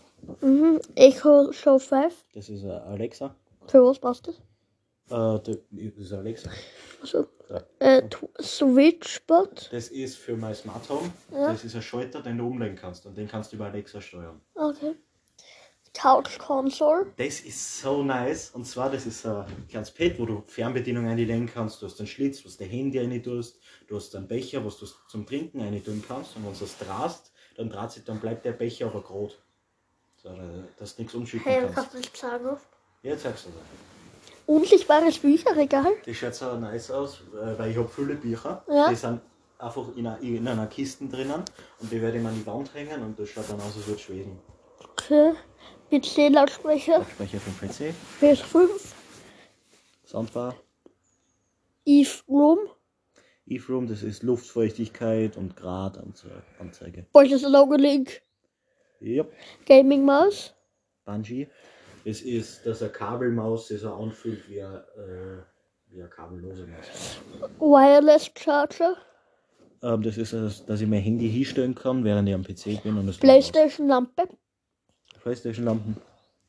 Mhm. 0.42 0.80
Echo 0.96 1.52
Show 1.52 1.78
5. 1.78 2.14
das 2.34 2.50
ist 2.50 2.64
äh, 2.64 2.70
Alexa. 2.70 3.36
Für 3.68 3.84
was 3.86 4.00
passt 4.00 4.28
das? 4.28 4.36
Äh, 5.10 5.40
das 5.40 5.58
ist 5.98 6.14
Alexa. 6.14 6.50
Also, 7.02 7.28
Ja. 7.50 7.62
äh, 7.80 8.10
Switchbot. 8.42 9.70
Das 9.72 9.90
ist 9.90 10.18
für 10.18 10.36
mein 10.36 10.56
Smart 10.56 10.90
Home. 10.90 11.12
Ja. 11.32 11.52
Das 11.52 11.64
ist 11.64 11.76
ein 11.76 11.82
Schalter, 11.82 12.22
den 12.22 12.38
du 12.40 12.48
umlegen 12.48 12.76
kannst 12.76 13.06
und 13.06 13.16
den 13.18 13.28
kannst 13.28 13.52
du 13.52 13.58
über 13.58 13.66
Alexa 13.66 14.02
steuern. 14.02 14.42
Okay. 14.56 14.96
Couch 15.94 16.38
Console. 16.40 17.06
Das 17.16 17.40
ist 17.40 17.80
so 17.82 18.04
nice. 18.04 18.50
Und 18.52 18.66
zwar, 18.66 18.90
das 18.92 19.06
ist 19.06 19.26
ein 19.26 19.46
kleines 19.70 19.92
Pad, 19.92 20.20
wo 20.20 20.26
du 20.26 20.44
Fernbedienung 20.48 21.08
einlegen 21.08 21.46
kannst. 21.46 21.82
Du 21.82 21.86
hast 21.86 22.00
einen 22.00 22.08
Schlitz, 22.08 22.44
wo 22.44 22.50
du 22.50 22.56
dein 22.58 22.68
Handy 22.70 23.00
rein 23.00 23.24
tust. 23.24 23.60
Du 23.88 23.96
hast 23.96 24.14
einen 24.16 24.28
Becher, 24.28 24.62
wo 24.66 24.70
du 24.70 24.86
zum 25.08 25.26
Trinken 25.26 25.62
rein 25.62 25.82
tun 25.86 26.04
kannst. 26.06 26.36
Und 26.36 26.46
wenn 26.46 26.58
du 26.58 26.66
es 26.66 26.78
drast, 26.80 27.32
dann, 27.56 27.70
draht 27.70 27.94
sich, 27.94 28.04
dann 28.04 28.20
bleibt 28.20 28.44
der 28.44 28.52
Becher 28.52 28.88
aber 28.88 29.04
gerade. 29.04 29.34
So, 30.22 30.36
dass 30.78 30.96
du 30.96 31.04
nichts 31.04 31.16
umschütten 31.16 31.50
Hey, 31.50 31.62
kannst. 31.62 31.76
kannst 31.76 31.94
du 31.94 31.98
nicht 32.00 32.18
sagen. 32.18 32.58
Jetzt 33.04 33.24
sagst 33.24 33.46
du 33.46 33.50
das. 33.52 33.95
Unsichtbares 34.46 35.20
Bücherregal. 35.20 35.94
Das 36.06 36.16
schaut 36.16 36.36
so 36.36 36.58
nice 36.58 36.92
aus, 36.92 37.22
äh, 37.34 37.58
weil 37.58 37.72
ich 37.72 37.78
habe 37.78 37.90
viele 37.90 38.16
Bücher. 38.16 38.64
Ja. 38.68 38.90
Die 38.90 38.96
sind 38.96 39.22
einfach 39.58 39.96
in 39.96 40.06
einer, 40.06 40.20
in 40.22 40.48
einer 40.48 40.68
Kiste 40.68 41.08
drinnen 41.08 41.44
und 41.80 41.92
die 41.92 42.02
werde 42.02 42.18
ich 42.18 42.24
mir 42.24 42.30
an 42.30 42.36
die 42.36 42.46
Wand 42.46 42.74
hängen 42.74 43.02
und 43.02 43.18
das 43.20 43.30
schaut 43.30 43.50
dann 43.50 43.60
aus, 43.60 43.76
als 43.76 43.88
würde 43.88 44.00
es 44.00 44.02
schweben. 44.02 44.40
Okay. 44.92 45.34
PC-Lautsprecher. 45.92 47.00
Lautsprecher 47.00 47.40
vom 47.40 47.54
PC, 47.56 47.94
PS5. 48.22 48.70
Soundbar, 50.06 50.56
Eve 51.86 52.22
Room. 52.28 52.60
Eve 53.48 53.74
Room, 53.74 53.88
das 53.88 54.02
ist 54.02 54.24
Luftfeuchtigkeit 54.24 55.38
und 55.38 55.56
Gradanzeige. 55.56 57.06
Logo 57.14 57.76
Link? 57.76 58.22
Yep. 59.02 59.32
Gaming 59.66 60.04
Maus. 60.04 60.54
Bungee. 61.06 61.48
Das 62.06 62.22
ist, 62.22 62.66
dass 62.66 62.84
eine 62.84 62.92
Kabelmaus 62.92 63.68
sich 63.68 63.82
so 63.82 63.92
anfühlt 63.94 64.48
wie 64.48 64.62
eine, 64.62 64.78
äh, 64.96 65.92
wie 65.92 66.00
eine 66.02 66.10
kabellose 66.10 66.68
Maus. 66.68 67.20
Wireless 67.60 68.32
Charger. 68.38 68.96
Ähm, 69.82 70.04
das 70.04 70.18
ist, 70.18 70.34
dass 70.34 70.66
dass 70.66 70.82
ich 70.82 70.88
mein 70.88 71.02
Handy 71.02 71.30
hinstellen 71.30 71.74
kann, 71.74 72.04
während 72.04 72.30
ich 72.30 72.36
am 72.36 72.44
PC 72.44 72.84
bin 72.84 72.98
und 72.98 73.10
es 73.10 73.18
Playstation 73.18 73.88
Lampe. 73.88 74.30
Playstation 75.22 75.66
Lampen 75.66 75.98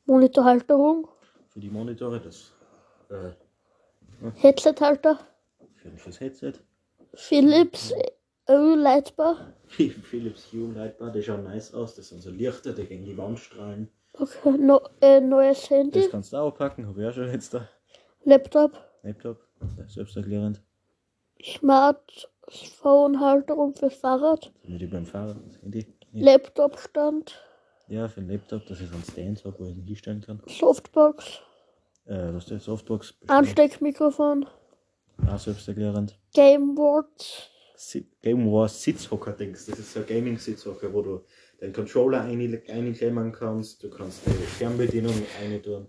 Monitorhalterung. 0.05 1.07
für 1.49 1.59
die 1.59 1.69
Monitore, 1.69 2.21
das 2.21 2.53
äh, 3.09 3.31
Headset-Halter. 4.35 5.19
für 5.73 5.89
fürs 5.97 6.19
Headset. 6.19 6.53
Philips 7.15 7.93
Ölleitbar. 8.47 9.53
Philips 9.67 10.53
Hue 10.53 10.71
Lightbar, 10.73 11.11
die 11.11 11.23
schauen 11.23 11.43
nice 11.43 11.73
aus. 11.73 11.95
Das 11.95 12.09
sind 12.09 12.21
so 12.21 12.29
Lichter, 12.29 12.73
die 12.73 12.85
gegen 12.85 13.05
die 13.05 13.17
Wand 13.17 13.39
strahlen. 13.39 13.89
Okay, 14.19 14.57
no, 14.57 14.81
äh, 15.01 15.19
neues 15.21 15.69
Handy. 15.69 15.99
Das 16.01 16.09
kannst 16.09 16.33
du 16.33 16.37
auch 16.37 16.51
packen, 16.55 16.87
habe 16.87 16.99
ich 17.01 17.07
auch 17.07 17.13
schon 17.13 17.31
jetzt 17.31 17.53
da. 17.53 17.67
Laptop. 18.23 18.71
Laptop, 19.03 19.37
selbsterklärend. 19.87 20.61
Smartphone-Halterung 21.43 23.75
fürs 23.75 23.93
Fahrrad. 23.95 24.51
Ich 24.63 24.89
beim 24.89 25.05
Fahrrad 25.05 25.37
das 25.47 25.61
Handy. 25.61 25.85
Ja, 26.13 26.25
Laptop-Stand. 26.33 27.39
ja, 27.89 28.07
für 28.07 28.21
den 28.21 28.29
Laptop, 28.29 28.65
dass 28.65 28.79
ich 28.81 28.87
so 28.87 28.95
einen 28.95 29.03
Stand 29.03 29.43
habe, 29.45 29.59
wo 29.59 29.65
ich 29.65 29.75
ihn 29.77 29.83
hinstellen 29.83 30.21
kann. 30.21 30.41
Softbox. 30.47 31.41
Äh, 32.05 32.33
was 32.33 32.45
ist 32.45 32.51
das? 32.51 32.63
Softbox? 32.65 33.13
Ansteckmikrofon. 33.27 34.47
Auch 35.29 35.37
selbsterklärend. 35.39 36.17
Gameboard. 36.33 37.51
Si- 37.75 38.09
Game 38.21 38.49
Wars 38.51 38.81
Sitzhocker-Dings. 38.81 39.65
Das 39.67 39.77
ist 39.79 39.93
so 39.93 39.99
ein 39.99 40.05
Gaming-Sitzhocker, 40.07 40.91
wo 40.93 41.01
du 41.01 41.21
den 41.61 41.73
Controller 41.73 42.21
ein- 42.21 42.61
einklemmen 42.69 43.31
kannst. 43.31 43.83
Du 43.83 43.89
kannst 43.89 44.19
die 44.25 44.31
Fernbedienung 44.31 45.15
reintun. 45.39 45.87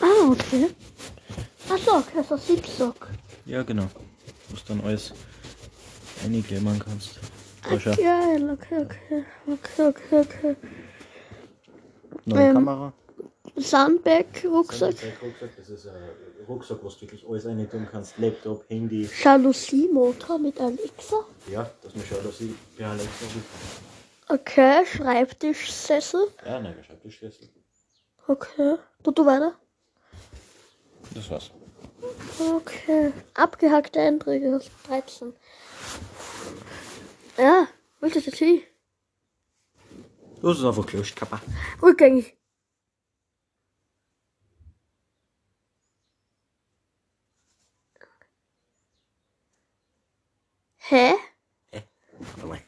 Ah, 0.00 0.28
okay. 0.30 0.68
Achso, 1.68 1.98
okay, 1.98 2.12
das 2.16 2.26
ist 2.26 2.32
ein 2.32 2.56
Sitzsack. 2.56 3.06
Ja, 3.46 3.62
genau. 3.62 3.88
Wo 4.48 4.56
du 4.56 4.60
dann 4.68 4.80
alles 4.82 5.12
einklemmern 6.24 6.78
kannst. 6.78 7.18
Schau. 7.80 7.94
Geil, 7.96 8.50
okay, 8.50 8.84
okay. 8.84 9.24
Okay, 9.46 9.88
okay, 9.88 10.20
okay. 10.20 10.56
Neue 12.26 12.48
Ähm, 12.48 12.54
Kamera. 12.54 12.92
Sandbag, 13.56 14.26
Rucksack. 14.44 14.96
Rucksack, 15.22 15.56
das 15.56 15.68
ist 15.68 15.86
ein 15.86 15.94
Rucksack, 16.48 16.78
wo 16.82 16.88
du 16.88 17.00
wirklich 17.00 17.24
alles 17.28 17.46
rein 17.46 17.70
tun 17.70 17.86
kannst. 17.90 18.18
Laptop, 18.18 18.68
Handy. 18.68 19.08
Jalousie-Motor 19.22 20.38
mit 20.38 20.60
Alexa. 20.60 21.24
Ja, 21.48 21.70
dass 21.82 21.94
man 21.94 22.04
ich 22.04 22.76
per 22.76 22.88
Alexa 22.88 23.24
rufen 23.24 23.44
Okay, 24.28 24.84
Schreibtischsessel. 24.86 26.28
Ja, 26.44 26.60
nein, 26.60 26.74
Schreibtischschlüssel. 26.84 27.48
Okay. 28.26 28.76
Du, 29.02 29.10
du 29.12 29.24
weiter. 29.26 29.54
Das 31.14 31.30
war's. 31.30 31.50
Okay. 32.38 33.12
Abgehackte 33.34 34.00
Einträge 34.00 34.56
aus 34.56 34.70
13. 34.88 35.32
Ja, 37.38 37.68
willst 38.00 38.16
du 38.16 38.20
das 38.30 38.38
hin? 38.38 38.62
Du 40.40 40.48
hast 40.50 40.58
es 40.58 40.64
einfach 40.64 40.86
gelöscht, 40.86 41.16
Kappa. 41.16 41.40
Rückgängig. 41.82 42.36
Hä? 50.86 51.14
Warte 52.18 52.46
mal. 52.46 52.58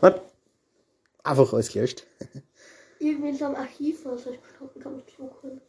Was? 0.00 0.20
Einfach 1.24 1.52
alles 1.52 1.72
gelöscht. 1.72 2.06
Irgendwie 3.00 3.30
in 3.30 3.34
so 3.36 3.46
einem 3.46 3.56
Archiv, 3.56 4.04
was 4.04 4.26
ich 4.26 4.40
gestanden 4.40 4.80
kann, 4.80 5.02
ich 5.04 5.16
suchen. 5.16 5.60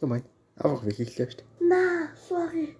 Ja, 0.00 0.06
mein. 0.06 0.24
Einfach 0.56 0.84
wirklich 0.86 1.14
gelöscht. 1.14 1.44
Na, 1.60 2.08
sorry. 2.16 2.74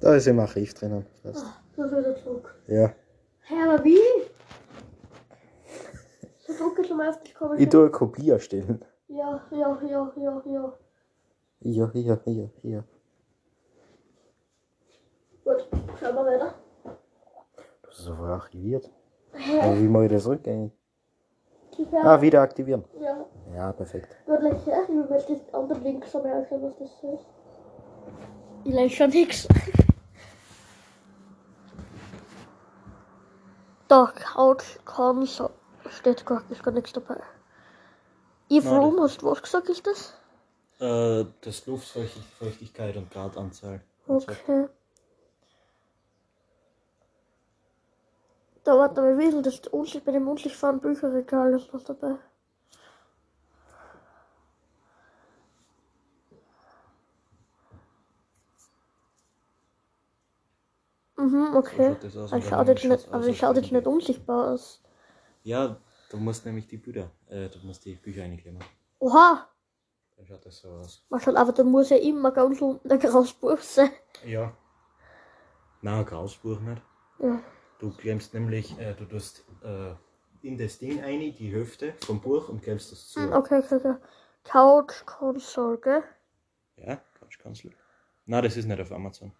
Da 0.00 0.14
ist 0.14 0.26
im 0.26 0.40
Archiv 0.40 0.72
drinnen. 0.72 1.04
Fast. 1.22 1.44
Ah, 1.44 1.62
so 1.76 1.84
wieder 1.84 2.16
zurück. 2.16 2.54
Ja. 2.68 2.94
Hä, 3.42 3.54
aber 3.66 3.84
wie? 3.84 3.98
So 6.46 6.54
drucke 6.56 6.84
schon 6.84 6.96
mal 6.96 7.10
auf 7.10 7.22
dich 7.22 7.34
kommen. 7.34 7.58
Ich 7.58 7.68
tue 7.68 7.82
eine 7.82 7.90
Kopie 7.90 8.30
erstellen. 8.30 8.82
Ja, 9.08 9.46
ja, 9.50 9.82
ja, 9.82 10.12
ja, 10.16 10.42
ja. 10.46 10.78
Ja, 11.60 11.90
ja, 11.92 12.20
ja, 12.24 12.50
ja. 12.62 12.84
Wir 16.14 16.24
weiter. 16.24 16.54
Das 17.82 17.98
ist 17.98 18.08
einfach 18.08 18.28
archiviert. 18.28 18.90
Hä? 19.32 19.60
Aber 19.60 19.78
wie 19.78 19.88
mache 19.88 20.06
ich 20.06 20.12
das 20.12 20.26
rückgängig? 20.26 20.72
Ja. 21.92 22.02
Ah, 22.02 22.20
wieder 22.20 22.40
aktivieren. 22.40 22.84
ja. 23.00 23.26
Ja, 23.54 23.72
perfekt. 23.72 24.16
Like, 24.26 24.66
ja, 24.66 24.82
ich 24.82 24.88
will 24.88 25.06
das 25.08 25.54
andere 25.54 25.78
Links 25.80 26.14
anschauen, 26.14 26.62
was 26.62 26.76
das 26.78 26.90
ist. 27.02 27.26
Ich 28.64 28.74
lese 28.74 28.94
schon 28.94 29.10
nix. 29.10 29.48
Da, 33.88 34.12
Couch 34.14 34.64
Console. 34.84 35.50
Steht 35.88 36.26
gar, 36.26 36.42
ist 36.50 36.62
gar 36.62 36.72
nichts 36.72 36.92
dabei. 36.92 37.16
Eve 38.50 38.68
Nein, 38.68 38.78
Room, 38.80 39.00
hast 39.00 39.22
du 39.22 39.26
was 39.26 39.42
gesagt, 39.42 39.68
ist 39.70 39.86
das? 39.86 40.14
Äh, 40.80 41.24
das 41.40 41.66
Luftfeuchtigkeit 41.66 42.96
und 42.96 43.10
Gradanzahl. 43.10 43.80
Okay. 44.06 44.68
Da 48.68 48.76
warte 48.76 49.00
mal, 49.00 49.16
wie 49.16 49.40
das 49.40 49.60
unsicht, 49.68 50.04
bei 50.04 50.12
dem 50.12 50.28
unsichtbaren 50.28 50.78
Bücherregal 50.78 51.54
ist 51.54 51.72
noch 51.72 51.82
dabei? 51.84 52.16
Mhm, 61.16 61.56
okay. 61.56 61.96
das 61.98 62.14
aus, 62.14 62.30
Aber 62.30 62.38
ich 62.38 62.44
dann 62.44 62.58
schaut 62.58 62.68
jetzt 62.68 62.84
nicht, 62.84 63.08
aber 63.10 63.26
ich 63.26 63.38
schaut 63.38 63.56
jetzt 63.56 63.72
nicht 63.72 63.86
unsichtbar 63.86 64.52
aus. 64.52 64.82
Ja, 65.44 65.80
du 66.10 66.18
musst 66.18 66.44
nämlich 66.44 66.66
die 66.66 66.76
Bücher, 66.76 67.10
äh, 67.30 67.48
du 67.48 67.66
musst 67.66 67.86
die 67.86 67.94
Bücher 67.94 68.24
einklemmen. 68.24 68.62
Oha! 68.98 69.48
Dann 70.14 70.26
schaut 70.26 70.44
das 70.44 70.58
so 70.58 70.68
aus. 70.68 71.06
Man 71.08 71.20
schaut, 71.20 71.36
aber 71.36 71.52
da 71.52 71.64
muss 71.64 71.88
ja 71.88 71.96
immer 71.96 72.32
ganz 72.32 72.60
unten 72.60 72.92
ein 72.92 72.98
graues 72.98 73.32
Buch 73.32 73.60
sein. 73.60 73.88
Ja. 74.26 74.52
Na, 75.80 76.02
Grausbuch 76.02 76.60
nicht. 76.60 76.82
Ja. 77.20 77.40
Du 77.78 77.92
klemmst 77.92 78.34
nämlich, 78.34 78.76
äh, 78.78 78.94
du 78.94 79.04
tust 79.04 79.44
äh, 79.62 79.94
in 80.42 80.58
das 80.58 80.78
Ding 80.78 81.00
ein, 81.02 81.20
die 81.20 81.52
Hälfte 81.52 81.94
vom 82.04 82.20
Buch 82.20 82.48
und 82.48 82.62
klemmst 82.62 82.90
das 82.90 83.08
zu. 83.08 83.20
Hm, 83.20 83.32
okay, 83.32 83.62
okay, 83.64 83.76
okay. 83.76 83.94
Couch 84.42 85.04
Console, 85.06 85.78
gell? 85.78 86.02
Ja, 86.76 86.96
Couch 87.18 87.38
Console. 87.38 87.74
Na, 88.26 88.42
das 88.42 88.56
ist 88.56 88.66
nicht 88.66 88.80
auf 88.80 88.90
Amazon. 88.92 89.32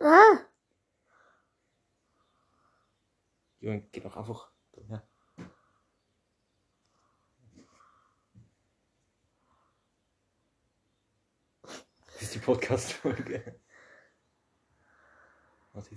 Ah! 0.00 0.38
Junge, 3.60 3.82
geh 3.92 4.00
doch 4.00 4.16
einfach. 4.16 4.50
Ja. 4.88 5.02
Das 12.06 12.21
ist 12.21 12.21
die 12.34 12.38
Podcast-Folge. 12.38 13.60
Was 15.72 15.90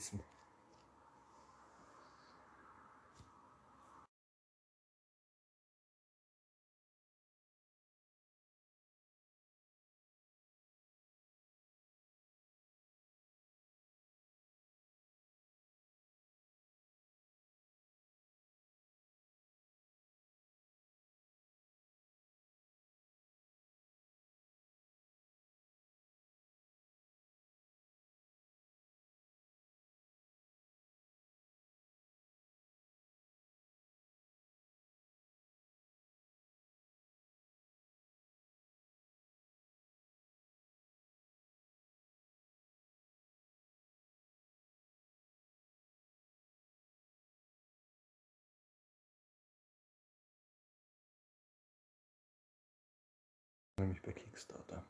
Nämlich 53.78 54.02
bei 54.02 54.14
Kickstarter. 54.14 54.86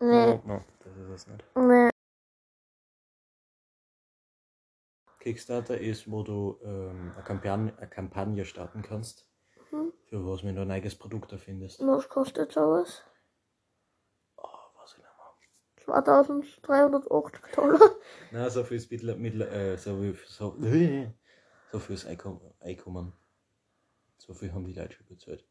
Nee, 0.00 0.40
no, 0.44 0.64
das 0.80 0.96
ist 0.96 1.08
es 1.10 1.26
nicht. 1.26 1.44
nee. 1.54 1.90
Kickstarter 5.20 5.78
ist, 5.78 6.10
wo 6.10 6.22
du 6.24 6.58
ähm, 6.64 7.12
eine, 7.14 7.22
Kampagne, 7.24 7.76
eine 7.76 7.88
Kampagne 7.88 8.44
starten 8.44 8.82
kannst, 8.82 9.28
Mhm. 9.70 9.92
für 10.06 10.26
was 10.26 10.42
wenn 10.42 10.56
du 10.56 10.62
ein 10.62 10.70
eigenes 10.70 10.96
Produkt 10.96 11.30
erfindest. 11.32 11.80
Was 11.86 12.08
kostet 12.08 12.52
sowas? 12.52 13.02
Oh, 14.36 14.48
was 14.76 14.92
ich 14.92 14.98
nicht 14.98 15.86
mehr. 15.86 16.02
2380 16.02 17.40
Dollar. 17.54 17.90
Na, 18.32 18.50
so 18.50 18.64
viel 18.64 18.78
ist 18.78 18.90
mittler, 18.90 19.14
mittler, 19.16 19.50
äh, 19.52 19.76
so 19.78 20.00
viel, 20.00 20.16
so, 20.26 20.56
so 21.70 21.78
viel 21.78 21.94
ist 21.94 22.06
Einkommen. 22.06 23.12
So 24.18 24.34
viel 24.34 24.52
haben 24.52 24.64
die 24.64 24.72
Leute 24.74 24.94
schon 24.96 25.06
bezahlt. 25.06 25.46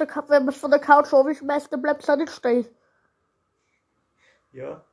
Wenn 0.00 0.06
man 0.06 0.08
von 0.08 0.08
der, 0.08 0.08
Ka- 0.08 0.28
wenn 0.28 0.44
man 0.44 0.54
von 0.54 0.70
der 0.70 0.80
Couch 0.80 1.12
aufschmeißt, 1.12 1.72
dann 1.72 1.82
bleibt 1.82 2.08
es 2.08 2.16
nicht 2.16 2.30
stehen. 2.32 2.66
Ja. 4.52 4.84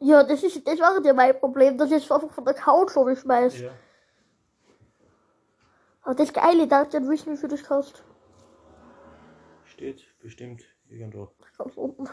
Ja, 0.00 0.22
das 0.22 0.42
ist, 0.42 0.66
das 0.66 0.78
war 0.80 1.02
ja 1.04 1.12
mein 1.14 1.38
Problem, 1.38 1.78
dass 1.78 1.90
ich 1.90 2.04
es 2.04 2.10
einfach 2.10 2.30
von 2.30 2.44
der 2.44 2.54
Couch 2.54 2.96
aufschmeiß. 2.96 3.60
Ja. 3.60 3.72
Aber 6.02 6.14
das 6.14 6.32
Geile, 6.32 6.66
da 6.68 6.84
dann 6.84 7.08
wissen, 7.08 7.32
wie 7.32 7.36
viel 7.36 7.48
das 7.48 7.64
kostet. 7.64 8.04
Steht 9.64 10.04
bestimmt 10.20 10.62
irgendwo. 10.88 11.30
Ganz 11.56 11.76
unten. 11.76 12.08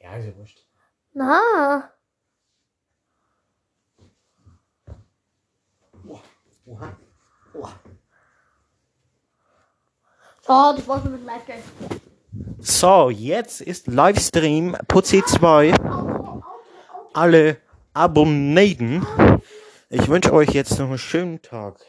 Ja, 0.00 0.16
ist 0.16 0.26
ja 0.26 0.36
wurscht. 0.36 0.66
Na, 1.14 1.92
Oha. 6.64 6.96
Oha. 7.54 7.72
so, 10.40 10.74
das 10.76 10.88
war's 10.88 11.04
mit 11.04 11.24
Live 11.24 11.46
Game. 11.46 11.62
So, 12.60 13.10
jetzt 13.10 13.60
ist 13.60 13.88
Livestream 13.88 14.76
Putzi 14.88 15.22
2. 15.26 15.74
Alle 17.12 17.58
Abonnenten. 17.92 19.06
Ich 19.90 20.08
wünsche 20.08 20.32
euch 20.32 20.50
jetzt 20.50 20.78
noch 20.78 20.88
einen 20.88 20.98
schönen 20.98 21.42
Tag. 21.42 21.80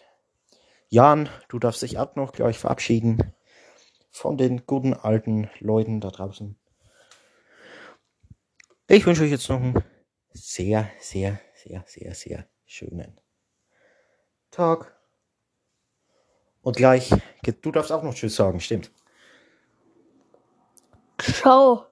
Jan, 0.90 1.30
du 1.48 1.60
darfst 1.60 1.82
dich 1.82 1.98
auch 1.98 2.16
noch 2.16 2.34
gleich 2.34 2.60
verabschieden 2.60 3.34
von 4.12 4.38
den 4.38 4.66
guten 4.66 4.94
alten 4.94 5.50
Leuten 5.60 6.02
da 6.02 6.10
draußen. 6.10 6.58
Ich 8.88 9.06
wünsche 9.06 9.24
euch 9.24 9.32
jetzt 9.32 9.50
noch 9.50 9.62
einen 9.62 9.82
sehr, 10.34 10.90
sehr, 11.00 11.40
sehr, 11.56 11.84
sehr, 11.88 12.14
sehr 12.14 12.46
schönen 12.66 13.20
Tag. 14.52 15.00
Und 16.62 16.76
gleich, 16.78 17.10
du 17.62 17.72
darfst 17.72 17.92
auch 17.92 18.04
noch 18.04 18.14
Tschüss 18.14 18.36
sagen, 18.36 18.60
stimmt. 18.60 18.92
Ciao. 21.20 21.88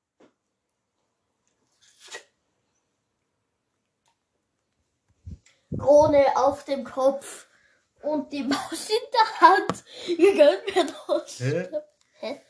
Krone 5.78 6.36
auf 6.36 6.64
dem 6.64 6.84
Kopf 6.84 7.46
und 8.02 8.32
die 8.32 8.42
Maus 8.42 8.88
in 8.90 8.96
der 9.12 9.40
Hand. 9.40 9.84
Ihr 10.06 10.34
gönnt 10.34 10.74
mir 10.74 10.86
das. 10.86 11.40
Hä? 11.40 11.82
Hä? 12.20 12.40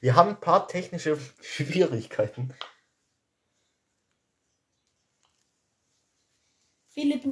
Wir 0.00 0.14
haben 0.14 0.30
ein 0.30 0.40
paar 0.40 0.68
technische 0.68 1.18
Schwierigkeiten. 1.40 2.54
Philipp, 6.88 7.22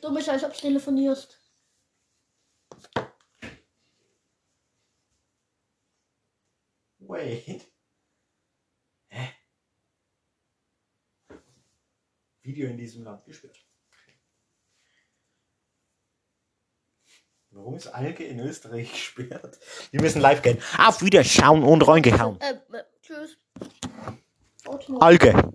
du 0.00 0.14
bist 0.14 0.28
als 0.28 0.44
ob 0.44 0.52
du 0.52 0.60
telefonierst. 0.60 1.39
Wait. 7.10 7.66
Hä? 9.08 9.34
Video 12.42 12.68
in 12.68 12.76
diesem 12.76 13.02
Land 13.02 13.24
gesperrt. 13.24 13.66
Warum 17.50 17.74
ist 17.74 17.88
Alge 17.88 18.22
in 18.24 18.38
Österreich 18.38 18.92
gesperrt? 18.92 19.58
Wir 19.90 20.00
müssen 20.00 20.20
live 20.20 20.40
gehen. 20.40 20.62
Auf 20.78 21.02
Wiederschauen 21.02 21.64
und 21.64 21.82
reingehauen. 21.82 22.38
Ähm, 22.40 22.60
äh, 22.74 22.84
tschüss. 23.02 23.36
Alge. 25.00 25.52